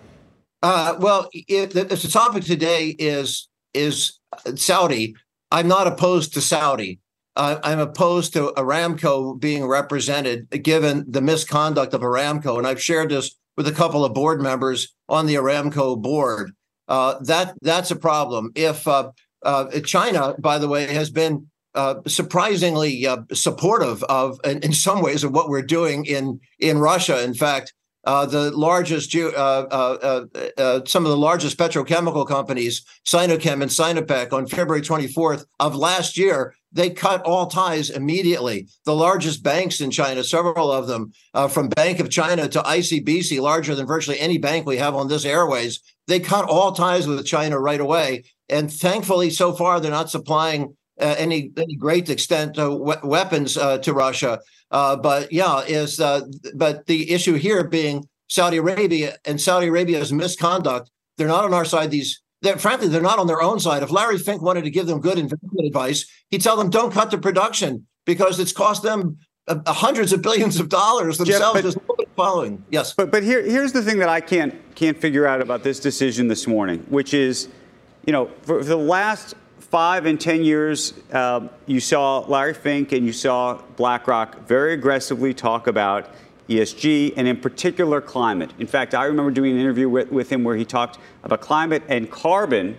Uh, 0.63 0.97
well, 0.99 1.29
if 1.33 1.73
the, 1.73 1.85
the 1.85 1.97
topic 1.97 2.45
today 2.45 2.97
is 2.99 3.49
is 3.75 4.19
Saudi, 4.57 5.15
I'm 5.51 5.69
not 5.69 5.87
opposed 5.87 6.35
to 6.35 6.41
Saudi. 6.41 7.01
I'm 7.37 7.79
opposed 7.79 8.33
to 8.33 8.53
Aramco 8.57 9.39
being 9.39 9.65
represented, 9.65 10.51
given 10.65 11.05
the 11.07 11.21
misconduct 11.21 11.95
of 11.95 12.01
Aramco, 12.01 12.59
and 12.59 12.67
I've 12.67 12.83
shared 12.83 13.11
this 13.11 13.37
with 13.57 13.69
a 13.69 13.73
couple 13.73 14.05
of 14.05 14.13
board 14.13 14.43
members 14.43 14.93
on 15.09 15.27
the 15.27 15.37
Aramco 15.37 16.03
board. 16.03 16.51
Uh, 16.89 17.19
that 17.21 17.55
that's 17.63 17.91
a 17.91 17.97
problem. 17.97 18.51
If 18.55 18.89
uh, 18.89 19.11
uh, 19.43 19.81
China, 19.81 20.35
by 20.39 20.59
the 20.59 20.69
way, 20.69 20.87
has 20.93 21.11
been 21.11 21.49
uh, 21.75 21.97
surprisingly 22.07 23.07
uh, 23.07 23.19
supportive 23.33 24.03
of, 24.05 24.41
in, 24.43 24.59
in, 24.61 24.73
some 24.73 25.03
ways, 25.03 25.23
of 25.23 25.33
what 25.33 25.49
we're 25.49 25.63
doing 25.63 26.07
in 26.07 26.41
in 26.59 26.79
Russia. 26.79 27.23
In 27.23 27.35
fact, 27.35 27.75
uh, 28.05 28.25
the 28.25 28.51
largest, 28.53 29.13
some 29.13 29.35
of 29.35 31.11
the 31.11 31.17
largest 31.17 31.59
petrochemical 31.59 32.27
companies, 32.27 32.85
Sinochem 33.07 33.61
and 33.61 33.71
Sinopec, 33.71 34.33
on 34.33 34.47
February 34.47 34.81
24th 34.81 35.45
of 35.61 35.77
last 35.77 36.17
year, 36.17 36.55
they 36.73 36.91
cut 36.91 37.23
all 37.23 37.47
ties 37.47 37.91
immediately. 37.91 38.69
The 38.85 38.95
largest 38.95 39.43
banks 39.43 39.81
in 39.81 39.91
China, 39.91 40.23
several 40.23 40.71
of 40.71 40.87
them, 40.87 41.13
uh, 41.35 41.49
from 41.49 41.69
Bank 41.69 42.01
of 42.01 42.11
China 42.11 42.49
to 42.49 42.61
ICBC, 42.61 43.41
larger 43.41 43.75
than 43.75 43.87
virtually 43.87 44.21
any 44.21 44.39
bank 44.39 44.67
we 44.67 44.77
have 44.77 44.95
on 44.95 45.09
this 45.09 45.25
airways, 45.25 45.81
they 46.07 46.21
cut 46.21 46.45
all 46.49 46.73
ties 46.73 47.07
with 47.07 47.25
China 47.27 47.59
right 47.59 47.81
away. 47.81 48.25
And 48.49 48.73
thankfully, 48.73 49.31
so 49.31 49.53
far, 49.53 49.81
they're 49.81 49.91
not 49.91 50.11
supplying 50.11 50.77
uh, 51.01 51.15
any 51.17 51.53
any 51.57 51.77
great 51.77 52.11
extent 52.11 52.59
uh, 52.59 52.75
we- 52.75 52.95
weapons 53.03 53.57
uh, 53.57 53.79
to 53.79 53.93
Russia. 53.93 54.41
Uh, 54.71 54.97
but 54.97 55.33
yeah, 55.33 55.61
is 55.61 56.01
uh, 56.01 56.23
but 56.55 56.87
the 56.87 57.11
issue 57.11 57.35
here 57.35 57.67
being 57.67 58.07
Saudi 58.29 58.59
Arabia 58.59 59.17
and 59.25 59.41
Saudi 59.41 59.69
Arabia's 59.69 60.13
misconduct. 60.13 60.91
They're 61.17 61.29
not 61.29 61.45
on 61.45 61.55
our 61.55 61.65
side. 61.65 61.91
These 61.91 62.21
that 62.43 62.61
frankly 62.61 62.89
they're 62.89 63.03
not 63.03 63.19
on 63.19 63.27
their 63.27 63.43
own 63.43 63.59
side. 63.61 63.83
If 63.83 63.91
Larry 63.91 64.19
Fink 64.19 64.43
wanted 64.43 64.65
to 64.65 64.71
give 64.71 64.87
them 64.87 65.01
good 65.01 65.19
investment 65.19 65.67
advice, 65.67 66.07
he'd 66.31 66.43
tell 66.43 66.57
them 66.57 66.71
don't 66.71 66.93
cut 66.93 67.11
the 67.11 67.19
production 67.19 67.87
because 68.05 68.39
it's 68.39 68.53
cost 68.53 68.83
them 68.83 69.19
uh, 69.49 69.61
hundreds 69.73 70.13
of 70.13 70.23
billions 70.23 70.61
of 70.61 70.69
dollars 70.69 71.19
themselves. 71.19 71.63
Jeff, 71.63 71.75
but, 71.87 72.09
following. 72.17 72.63
Yes. 72.71 72.95
But 72.95 73.11
but 73.11 73.23
here 73.23 73.43
here's 73.43 73.73
the 73.73 73.83
thing 73.83 73.99
that 73.99 74.09
I 74.09 74.21
can't 74.21 74.55
can't 74.75 74.99
figure 74.99 75.27
out 75.27 75.41
about 75.41 75.63
this 75.63 75.81
decision 75.81 76.29
this 76.29 76.47
morning, 76.47 76.85
which 76.89 77.15
is, 77.15 77.49
you 78.07 78.13
know, 78.13 78.27
for, 78.43 78.59
for 78.59 78.65
the 78.65 78.77
last 78.77 79.35
five 79.59 80.07
and 80.07 80.21
ten 80.21 80.45
years, 80.45 80.95
uh, 81.13 81.49
you 81.67 81.81
saw 81.81 82.19
Larry 82.21 82.55
Fink 82.55 82.93
and 82.93 83.07
you 83.07 83.13
saw 83.13 83.61
BlackRock 83.77 84.47
very 84.47 84.75
aggressively 84.75 85.35
talk 85.35 85.67
about 85.67 86.11
ESG, 86.49 87.15
and 87.17 87.29
in 87.29 87.37
particular 87.37 88.01
climate. 88.01 88.53
In 88.59 88.67
fact, 88.67 88.95
I 88.95 89.05
remember 89.05 89.31
doing 89.31 89.53
an 89.53 89.61
interview 89.61 89.89
with, 89.89 90.11
with 90.11 90.31
him 90.31 90.45
where 90.45 90.57
he 90.57 90.65
talked 90.65 90.99
about 91.23 91.41
climate 91.41 91.83
and 91.89 92.11
carbon 92.11 92.79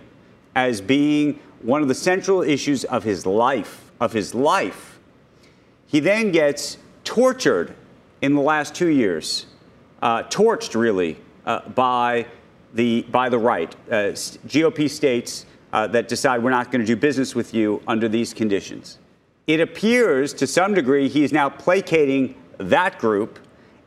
as 0.54 0.80
being 0.80 1.38
one 1.62 1.82
of 1.82 1.88
the 1.88 1.94
central 1.94 2.42
issues 2.42 2.84
of 2.84 3.04
his 3.04 3.26
life, 3.26 3.90
of 4.00 4.12
his 4.12 4.34
life. 4.34 4.98
He 5.86 6.00
then 6.00 6.32
gets 6.32 6.78
tortured 7.04 7.74
in 8.22 8.34
the 8.34 8.40
last 8.40 8.74
two 8.74 8.88
years, 8.88 9.46
uh, 10.02 10.24
torched 10.24 10.74
really 10.74 11.16
uh, 11.46 11.68
by 11.68 12.26
the 12.74 13.02
by 13.02 13.28
the 13.28 13.38
right. 13.38 13.74
Uh, 13.88 14.12
GOP 14.46 14.88
states 14.88 15.46
uh, 15.72 15.86
that 15.88 16.08
decide 16.08 16.42
we're 16.42 16.50
not 16.50 16.70
going 16.70 16.80
to 16.80 16.86
do 16.86 16.96
business 16.96 17.34
with 17.34 17.54
you 17.54 17.82
under 17.86 18.08
these 18.08 18.34
conditions. 18.34 18.98
It 19.46 19.60
appears 19.60 20.32
to 20.34 20.46
some 20.46 20.74
degree 20.74 21.08
he 21.08 21.24
is 21.24 21.32
now 21.32 21.48
placating 21.48 22.36
that 22.58 22.98
group 22.98 23.38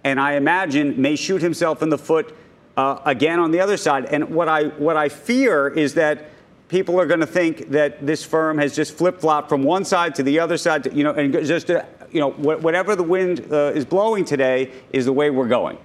and 0.03 0.19
I 0.19 0.33
imagine 0.33 1.01
may 1.01 1.15
shoot 1.15 1.41
himself 1.41 1.81
in 1.81 1.89
the 1.89 1.97
foot 1.97 2.35
uh, 2.77 2.99
again 3.05 3.39
on 3.39 3.51
the 3.51 3.59
other 3.59 3.77
side. 3.77 4.05
And 4.05 4.29
what 4.29 4.47
I 4.49 4.65
what 4.69 4.97
I 4.97 5.09
fear 5.09 5.67
is 5.67 5.93
that 5.95 6.29
people 6.67 6.99
are 6.99 7.05
going 7.05 7.19
to 7.19 7.27
think 7.27 7.69
that 7.69 8.05
this 8.05 8.23
firm 8.23 8.57
has 8.57 8.75
just 8.75 8.97
flip 8.97 9.19
flopped 9.19 9.49
from 9.49 9.63
one 9.63 9.85
side 9.85 10.15
to 10.15 10.23
the 10.23 10.39
other 10.39 10.57
side, 10.57 10.83
to, 10.83 10.93
you 10.93 11.03
know, 11.03 11.11
and 11.11 11.31
just 11.45 11.69
uh, 11.69 11.83
you 12.11 12.19
know 12.19 12.31
whatever 12.31 12.95
the 12.95 13.03
wind 13.03 13.47
uh, 13.51 13.71
is 13.73 13.85
blowing 13.85 14.25
today 14.25 14.71
is 14.91 15.05
the 15.05 15.13
way 15.13 15.29
we're 15.29 15.47
going. 15.47 15.77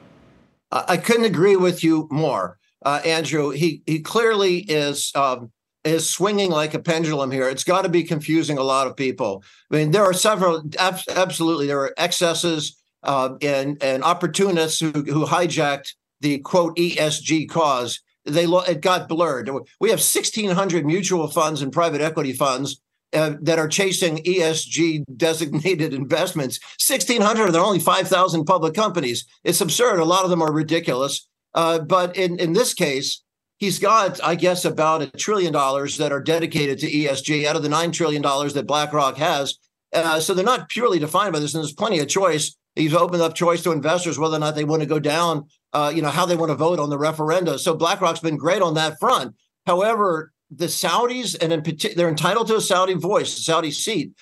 I 0.71 0.99
couldn't 0.99 1.25
agree 1.25 1.57
with 1.57 1.83
you 1.83 2.09
more, 2.11 2.59
uh, 2.85 3.01
Andrew. 3.05 3.51
He 3.51 3.83
he 3.87 4.01
clearly 4.01 4.59
is. 4.59 5.13
Um, 5.15 5.53
is 5.85 6.09
swinging 6.09 6.51
like 6.51 6.75
a 6.75 6.79
pendulum 6.79 7.31
here. 7.31 7.49
It's 7.49 7.65
got 7.65 7.83
to 7.83 7.89
be 7.89 8.03
confusing 8.03 8.59
a 8.59 8.63
lot 8.63 8.89
of 8.89 8.97
people. 8.97 9.43
I 9.71 9.77
mean, 9.77 9.93
there 9.93 10.03
are 10.03 10.13
several, 10.13 10.65
absolutely, 10.79 11.69
there 11.69 11.81
are 11.81 11.95
excesses 11.97 12.78
uh, 13.03 13.37
and 13.43 13.83
and 13.83 14.03
opportunists 14.05 14.81
who 14.81 14.91
who 14.91 15.27
hijacked 15.27 15.95
the 16.21 16.39
quote 16.39 16.77
ESG 16.77 17.49
cause. 17.49 18.01
They 18.25 18.45
it 18.45 18.83
got 18.83 19.09
blurred. 19.09 19.49
We 19.81 19.89
have 19.91 20.01
1,600 20.01 20.85
mutual 20.85 21.29
funds 21.29 21.63
and 21.63 21.73
private 21.73 22.03
equity 22.03 22.35
funds 22.35 22.81
uh, 23.15 23.35
that 23.41 23.59
are 23.59 23.69
chasing 23.69 24.19
ESG 24.19 25.05
designated 25.17 25.95
investments. 26.03 26.59
1,600. 26.87 27.53
There 27.53 27.61
are 27.63 27.67
only 27.67 27.79
5,000 27.79 28.45
public 28.45 28.75
companies. 28.75 29.25
It's 29.45 29.63
absurd. 29.63 29.99
A 29.99 30.05
lot 30.05 30.25
of 30.25 30.31
them 30.31 30.43
are 30.43 30.53
ridiculous. 30.53 31.27
Uh, 31.55 31.79
but 31.79 32.17
in 32.17 32.39
in 32.39 32.53
this 32.53 32.75
case, 32.75 33.23
he's 33.57 33.79
got, 33.79 34.23
I 34.23 34.35
guess, 34.35 34.65
about 34.65 35.03
a 35.03 35.11
trillion 35.11 35.53
dollars 35.53 35.97
that 35.97 36.13
are 36.13 36.23
dedicated 36.23 36.79
to 36.81 36.91
ESG 36.91 37.47
out 37.47 37.57
of 37.57 37.63
the 37.63 37.69
nine 37.69 37.93
trillion 37.93 38.23
dollars 38.23 38.55
that 38.55 38.67
BlackRock 38.67 39.17
has. 39.17 39.59
Uh, 39.93 40.21
so 40.21 40.35
they're 40.35 40.45
not 40.45 40.69
purely 40.69 40.99
defined 40.99 41.33
by 41.33 41.39
this, 41.39 41.55
and 41.55 41.63
there's 41.63 41.73
plenty 41.73 41.99
of 41.99 42.09
choice. 42.09 42.58
He's 42.79 42.95
opened 42.95 43.23
up 43.23 43.35
choice 43.35 43.63
to 43.65 43.73
investors 43.73 44.19
whether 44.19 44.37
or 44.37 44.41
not 44.41 44.55
they 44.55 44.65
want 44.65 44.83
to 44.83 44.89
go 44.89 45.01
down, 45.01 45.47
uh, 45.73 45.93
you 45.95 46.01
know, 46.01 46.11
how 46.11 46.27
they 46.27 46.37
want 46.37 46.51
to 46.51 46.57
vote 46.57 46.79
on 46.79 46.91
the 46.91 46.99
referenda. 46.99 47.59
So 47.59 47.75
BlackRock's 47.75 48.21
been 48.21 48.37
great 48.37 48.63
on 48.63 48.75
that 48.75 48.99
front. 49.01 49.35
However, 49.67 50.33
the 50.51 50.67
Saudis, 50.67 51.37
and 51.41 51.53
in 51.53 51.63
particular, 51.63 51.97
they're 51.97 52.09
entitled 52.09 52.47
to 52.49 52.57
a 52.57 52.61
Saudi 52.61 52.95
voice, 52.95 53.37
a 53.37 53.43
Saudi 53.43 53.71
seat, 53.71 54.13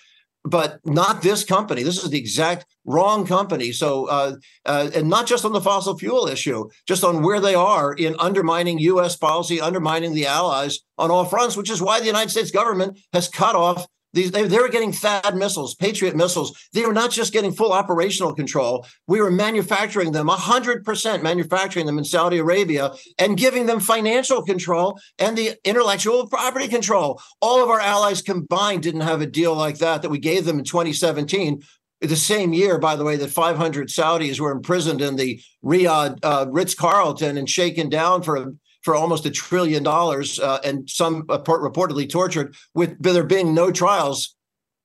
but 0.43 0.81
not 0.85 1.23
this 1.23 1.45
company. 1.45 1.83
This 1.83 2.03
is 2.03 2.11
the 2.11 2.19
exact 2.19 2.67
wrong 2.85 3.27
company. 3.27 3.73
So, 3.73 4.07
uh, 4.07 4.37
uh, 4.65 4.91
and 4.95 5.09
not 5.09 5.27
just 5.27 5.45
on 5.45 5.53
the 5.53 5.61
fossil 5.61 5.99
fuel 5.99 6.27
issue, 6.27 6.69
just 6.87 7.05
on 7.05 7.23
where 7.23 7.41
they 7.41 7.55
are 7.55 7.93
in 7.93 8.17
undermining 8.19 8.79
U.S. 8.79 9.17
policy, 9.17 9.61
undermining 9.61 10.15
the 10.15 10.27
allies 10.27 10.81
on 10.99 11.11
all 11.11 11.25
fronts, 11.25 11.57
which 11.57 11.71
is 11.71 11.83
why 11.83 12.01
the 12.01 12.07
United 12.07 12.31
States 12.31 12.51
government 12.51 12.99
has 13.13 13.29
cut 13.29 13.57
off 13.57 13.87
these, 14.17 14.31
they, 14.31 14.45
they 14.45 14.59
were 14.59 14.69
getting 14.69 14.93
THAAD 14.93 15.37
missiles, 15.37 15.75
Patriot 15.75 16.17
missiles. 16.17 16.69
They 16.73 16.87
were 16.87 16.95
not 16.95 17.11
just 17.11 17.33
getting 17.33 17.53
full 17.53 17.73
operational 17.73 18.35
control. 18.35 18.87
We 19.07 19.21
were 19.21 19.31
manufacturing 19.31 20.13
them, 20.13 20.29
100% 20.29 21.23
manufacturing 21.23 21.85
them 21.85 21.99
in 21.99 22.05
Saudi 22.05 22.39
Arabia 22.39 22.93
and 23.19 23.37
giving 23.37 23.67
them 23.67 23.79
financial 23.79 24.43
control 24.43 24.99
and 25.19 25.37
the 25.37 25.53
intellectual 25.65 26.27
property 26.29 26.67
control. 26.67 27.21
All 27.43 27.63
of 27.63 27.69
our 27.69 27.81
allies 27.81 28.23
combined 28.23 28.83
didn't 28.83 29.03
have 29.03 29.21
a 29.21 29.27
deal 29.27 29.55
like 29.55 29.79
that 29.79 30.01
that 30.01 30.11
we 30.11 30.19
gave 30.19 30.47
them 30.47 30.59
in 30.59 30.65
2017 30.65 31.63
the 32.01 32.17
same 32.17 32.53
year, 32.53 32.79
by 32.79 32.95
the 32.95 33.05
way, 33.05 33.17
that 33.17 33.31
500 33.31 33.89
Saudis 33.89 34.39
were 34.39 34.53
imprisoned 34.53 35.01
in 35.01 35.17
the 35.17 35.41
Riyadh 35.65 36.19
uh, 36.23 36.47
Ritz 36.51 36.75
Carlton 36.75 37.39
and 37.39 37.49
shaken 37.49 37.89
down 37.89 38.23
for 38.23 38.55
for 38.87 38.95
almost 38.95 39.27
a 39.27 39.31
trillion 39.31 39.83
dollars, 39.83 40.39
uh, 40.39 40.61
and 40.65 40.89
some 40.89 41.25
reportedly 41.25 42.09
tortured, 42.09 42.55
with 42.73 42.97
there 43.03 43.25
being 43.25 43.53
no 43.53 43.73
trials, 43.73 44.37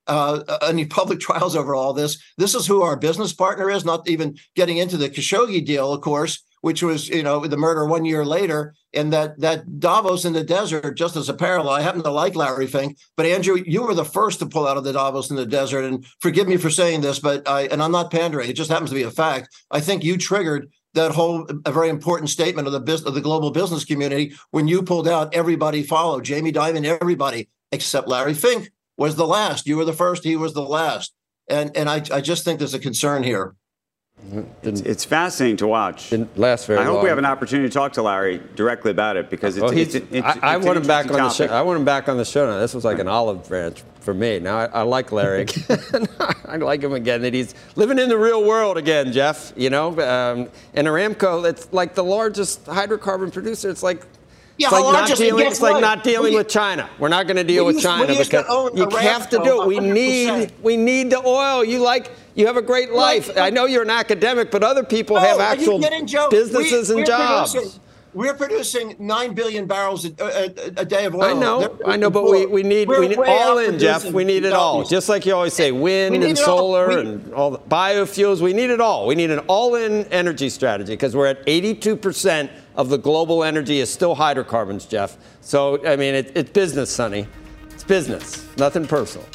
uh, 0.07 0.41
uh, 0.47 0.57
any 0.63 0.85
public 0.87 1.19
trials 1.27 1.55
over 1.55 1.75
all 1.75 1.93
this. 1.93 2.19
This 2.35 2.55
is 2.55 2.65
who 2.65 2.81
our 2.81 2.95
business 2.97 3.31
partner 3.31 3.69
is. 3.69 3.85
Not 3.85 4.09
even 4.09 4.37
getting 4.55 4.77
into 4.77 4.97
the 4.97 5.07
Khashoggi 5.07 5.63
deal, 5.63 5.93
of 5.93 6.01
course, 6.01 6.43
which 6.61 6.81
was 6.81 7.09
you 7.09 7.21
know 7.21 7.45
the 7.45 7.57
murder 7.57 7.85
one 7.85 8.03
year 8.03 8.25
later, 8.25 8.73
and 8.91 9.13
that 9.13 9.39
that 9.39 9.79
Davos 9.79 10.25
in 10.25 10.33
the 10.33 10.43
desert. 10.43 10.97
Just 10.97 11.15
as 11.15 11.29
a 11.29 11.33
parallel, 11.35 11.75
I 11.75 11.81
happen 11.81 12.01
to 12.01 12.09
like 12.09 12.35
Larry 12.35 12.65
Fink, 12.65 12.97
but 13.15 13.27
Andrew, 13.27 13.61
you 13.67 13.83
were 13.83 13.93
the 13.93 14.03
first 14.03 14.39
to 14.39 14.47
pull 14.47 14.67
out 14.67 14.77
of 14.77 14.83
the 14.83 14.93
Davos 14.93 15.29
in 15.29 15.35
the 15.35 15.45
desert, 15.45 15.85
and 15.85 16.03
forgive 16.21 16.47
me 16.47 16.57
for 16.57 16.71
saying 16.71 17.01
this, 17.01 17.19
but 17.19 17.47
I 17.47 17.67
and 17.67 17.83
I'm 17.83 17.91
not 17.91 18.09
pandering. 18.09 18.49
It 18.49 18.55
just 18.55 18.71
happens 18.71 18.89
to 18.89 18.95
be 18.95 19.03
a 19.03 19.11
fact. 19.11 19.55
I 19.69 19.79
think 19.79 20.03
you 20.03 20.17
triggered 20.17 20.71
that 20.93 21.11
whole 21.11 21.47
a 21.65 21.71
very 21.71 21.89
important 21.89 22.29
statement 22.29 22.67
of 22.67 22.73
the 22.73 22.79
business 22.79 23.07
of 23.07 23.13
the 23.13 23.21
global 23.21 23.51
business 23.51 23.85
community 23.85 24.33
when 24.51 24.67
you 24.67 24.83
pulled 24.83 25.07
out 25.07 25.33
everybody 25.33 25.83
followed. 25.83 26.25
Jamie 26.25 26.51
dimon 26.51 26.85
everybody 26.85 27.49
except 27.71 28.07
larry 28.07 28.33
fink 28.33 28.71
was 28.97 29.15
the 29.15 29.27
last. 29.27 29.67
You 29.67 29.77
were 29.77 29.85
the 29.85 29.93
first 29.93 30.23
he 30.23 30.35
was 30.35 30.53
the 30.53 30.61
last. 30.61 31.13
And 31.49 31.75
and 31.75 31.89
I, 31.89 32.03
I 32.11 32.21
just 32.21 32.43
think 32.43 32.59
there's 32.59 32.73
a 32.73 32.79
concern 32.79 33.23
here. 33.23 33.55
It's, 34.63 34.81
it's 34.81 35.03
fascinating 35.03 35.57
to 35.57 35.67
watch. 35.67 36.09
Didn't 36.11 36.37
last 36.37 36.65
very 36.67 36.79
I 36.79 36.83
hope 36.83 36.95
long. 36.95 37.03
we 37.03 37.09
have 37.09 37.17
an 37.17 37.25
opportunity 37.25 37.67
to 37.67 37.73
talk 37.73 37.93
to 37.93 38.01
Larry 38.03 38.41
directly 38.55 38.91
about 38.91 39.17
it 39.17 39.29
because 39.29 39.57
it's, 39.57 39.61
Well, 39.63 39.71
it's, 39.77 39.93
he's- 39.93 40.05
it's, 40.11 40.25
I, 40.25 40.53
I 40.53 40.55
it's 40.57 40.65
want 40.65 40.77
an 40.77 40.83
him 40.83 40.87
back 40.87 41.05
on 41.07 41.11
interesting 41.15 41.47
the 41.47 41.53
show. 41.53 41.57
I 41.57 41.61
want 41.63 41.79
him 41.79 41.85
back 41.85 42.07
on 42.07 42.17
the 42.17 42.25
show 42.25 42.45
now. 42.49 42.59
This 42.59 42.73
was 42.73 42.85
like 42.85 42.99
an 42.99 43.07
olive 43.07 43.47
branch 43.47 43.83
for 43.99 44.13
me. 44.13 44.39
Now 44.39 44.57
I, 44.57 44.65
I 44.65 44.81
like 44.83 45.11
Larry. 45.11 45.47
I 46.45 46.57
like 46.57 46.81
him 46.83 46.93
again. 46.93 47.21
That 47.23 47.33
he's 47.33 47.55
living 47.75 47.99
in 47.99 48.09
the 48.09 48.17
real 48.17 48.43
world 48.45 48.77
again, 48.77 49.11
Jeff. 49.11 49.53
You 49.55 49.69
know, 49.69 49.89
um, 49.99 50.49
and 50.75 50.87
Aramco, 50.87 51.49
it's 51.49 51.71
like 51.73 51.95
the 51.95 52.03
largest 52.03 52.65
hydrocarbon 52.65 53.33
producer. 53.33 53.69
It's 53.69 53.83
like. 53.83 54.05
Yeah, 54.57 54.67
it's 54.67 54.73
like 54.73 54.83
not 54.83 54.93
largest- 54.93 55.21
dealing. 55.21 55.47
It's 55.47 55.61
like 55.61 55.81
not 55.81 56.03
dealing 56.03 56.33
We- 56.33 56.37
with 56.37 56.47
China. 56.49 56.87
We're 56.99 57.07
not 57.07 57.25
going 57.25 57.37
to 57.37 57.43
deal 57.43 57.63
we 57.65 57.73
with 57.73 57.75
used- 57.77 57.85
we 57.87 57.91
China 57.91 58.07
because 58.07 58.77
you 58.77 58.97
have 59.09 59.27
to 59.31 59.39
do 59.39 59.63
it. 59.63 59.67
We 59.67 59.79
need 59.79 60.51
we 60.61 60.77
need 60.77 61.09
the 61.09 61.25
oil. 61.25 61.63
You 61.65 61.79
like 61.79 62.11
you 62.35 62.47
have 62.47 62.57
a 62.57 62.61
great 62.61 62.91
life. 62.91 63.29
Right. 63.29 63.37
I 63.39 63.49
know 63.49 63.65
you're 63.65 63.83
an 63.83 63.89
academic, 63.89 64.51
but 64.51 64.63
other 64.63 64.83
people 64.83 65.15
No, 65.17 65.21
have 65.21 65.39
actual 65.39 65.79
kidding, 65.79 66.07
businesses 66.29 66.89
We- 66.89 66.97
and 66.97 67.05
jobs. 67.05 67.53
producing- 67.53 67.79
we're 68.13 68.33
producing 68.33 68.95
nine 68.99 69.33
billion 69.33 69.67
barrels 69.67 70.03
a, 70.03 70.11
a, 70.19 70.81
a 70.81 70.85
day 70.85 71.05
of 71.05 71.15
oil. 71.15 71.23
I 71.23 71.31
know, 71.31 71.59
They're- 71.61 71.87
I 71.93 71.95
know, 71.95 72.09
but 72.09 72.25
we, 72.29 72.45
we 72.45 72.61
need 72.61 72.89
we're 72.89 72.99
we 72.99 73.07
need 73.07 73.17
all 73.19 73.57
in, 73.57 73.79
Jeff. 73.79 74.03
We 74.03 74.25
need 74.25 74.43
it 74.43 74.51
all. 74.51 74.83
Just 74.83 75.07
like 75.07 75.25
you 75.25 75.33
always 75.33 75.53
say, 75.53 75.71
wind 75.71 76.15
and 76.21 76.25
all. 76.39 76.45
solar 76.45 76.89
We- 76.89 76.95
and 76.99 77.33
all 77.33 77.51
the 77.51 77.59
biofuels. 77.59 78.41
We 78.41 78.51
need 78.51 78.69
it 78.69 78.81
all. 78.81 79.07
We 79.07 79.15
need 79.15 79.31
an 79.31 79.39
all-in 79.47 80.05
energy 80.11 80.49
strategy 80.49 80.91
because 80.91 81.15
we're 81.15 81.27
at 81.27 81.39
82 81.47 81.95
percent 81.95 82.51
of 82.75 82.89
the 82.89 82.97
global 82.97 83.45
energy 83.45 83.79
is 83.79 83.89
still 83.89 84.15
hydrocarbons, 84.15 84.85
Jeff. 84.85 85.15
So 85.39 85.79
I 85.87 85.95
mean, 85.95 86.13
it, 86.13 86.33
it's 86.35 86.49
business, 86.51 86.89
Sonny. 86.89 87.27
It's 87.73 87.85
business, 87.85 88.45
nothing 88.57 88.87
personal. 88.87 89.25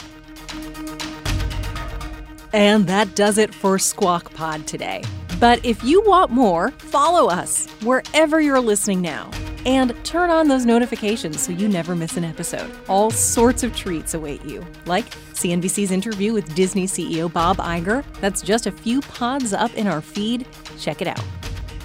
And 2.56 2.86
that 2.86 3.14
does 3.14 3.36
it 3.36 3.54
for 3.54 3.78
Squawk 3.78 4.32
Pod 4.32 4.66
today. 4.66 5.04
But 5.38 5.62
if 5.62 5.84
you 5.84 6.00
want 6.06 6.30
more, 6.30 6.70
follow 6.70 7.28
us 7.28 7.66
wherever 7.82 8.40
you're 8.40 8.62
listening 8.62 9.02
now. 9.02 9.30
And 9.66 9.94
turn 10.06 10.30
on 10.30 10.48
those 10.48 10.64
notifications 10.64 11.42
so 11.42 11.52
you 11.52 11.68
never 11.68 11.94
miss 11.94 12.16
an 12.16 12.24
episode. 12.24 12.74
All 12.88 13.10
sorts 13.10 13.62
of 13.62 13.76
treats 13.76 14.14
await 14.14 14.42
you, 14.46 14.64
like 14.86 15.04
CNBC's 15.34 15.90
interview 15.90 16.32
with 16.32 16.54
Disney 16.54 16.86
CEO 16.86 17.30
Bob 17.30 17.58
Iger. 17.58 18.02
That's 18.22 18.40
just 18.40 18.66
a 18.66 18.72
few 18.72 19.02
pods 19.02 19.52
up 19.52 19.74
in 19.74 19.86
our 19.86 20.00
feed. 20.00 20.46
Check 20.78 21.02
it 21.02 21.08
out. 21.08 21.22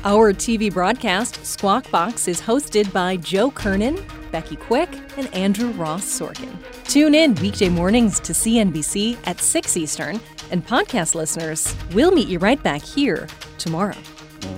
Our 0.06 0.32
TV 0.32 0.74
broadcast, 0.74 1.46
Squawk 1.46 1.92
Box, 1.92 2.30
is 2.30 2.40
hosted 2.40 2.92
by 2.94 3.18
Joe 3.18 3.52
Kernen, 3.52 4.02
Becky 4.32 4.56
Quick, 4.56 4.90
and 5.18 5.32
Andrew 5.36 5.72
Ross 5.72 6.06
Sorkin. 6.06 6.58
Tune 6.86 7.14
in 7.14 7.36
weekday 7.36 7.70
mornings 7.70 8.20
to 8.22 8.34
CNBC 8.34 9.18
at 9.26 9.40
6 9.40 9.78
Eastern, 9.78 10.20
and 10.52 10.66
podcast 10.66 11.16
listeners, 11.16 11.76
we'll 11.94 12.12
meet 12.12 12.28
you 12.28 12.40
right 12.40 12.62
back 12.62 12.82
here 12.82 13.28
tomorrow. 13.58 13.98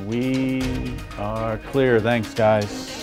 We 0.06 0.96
are 1.18 1.58
clear. 1.58 2.00
Thanks, 2.00 2.34
guys. 2.34 3.03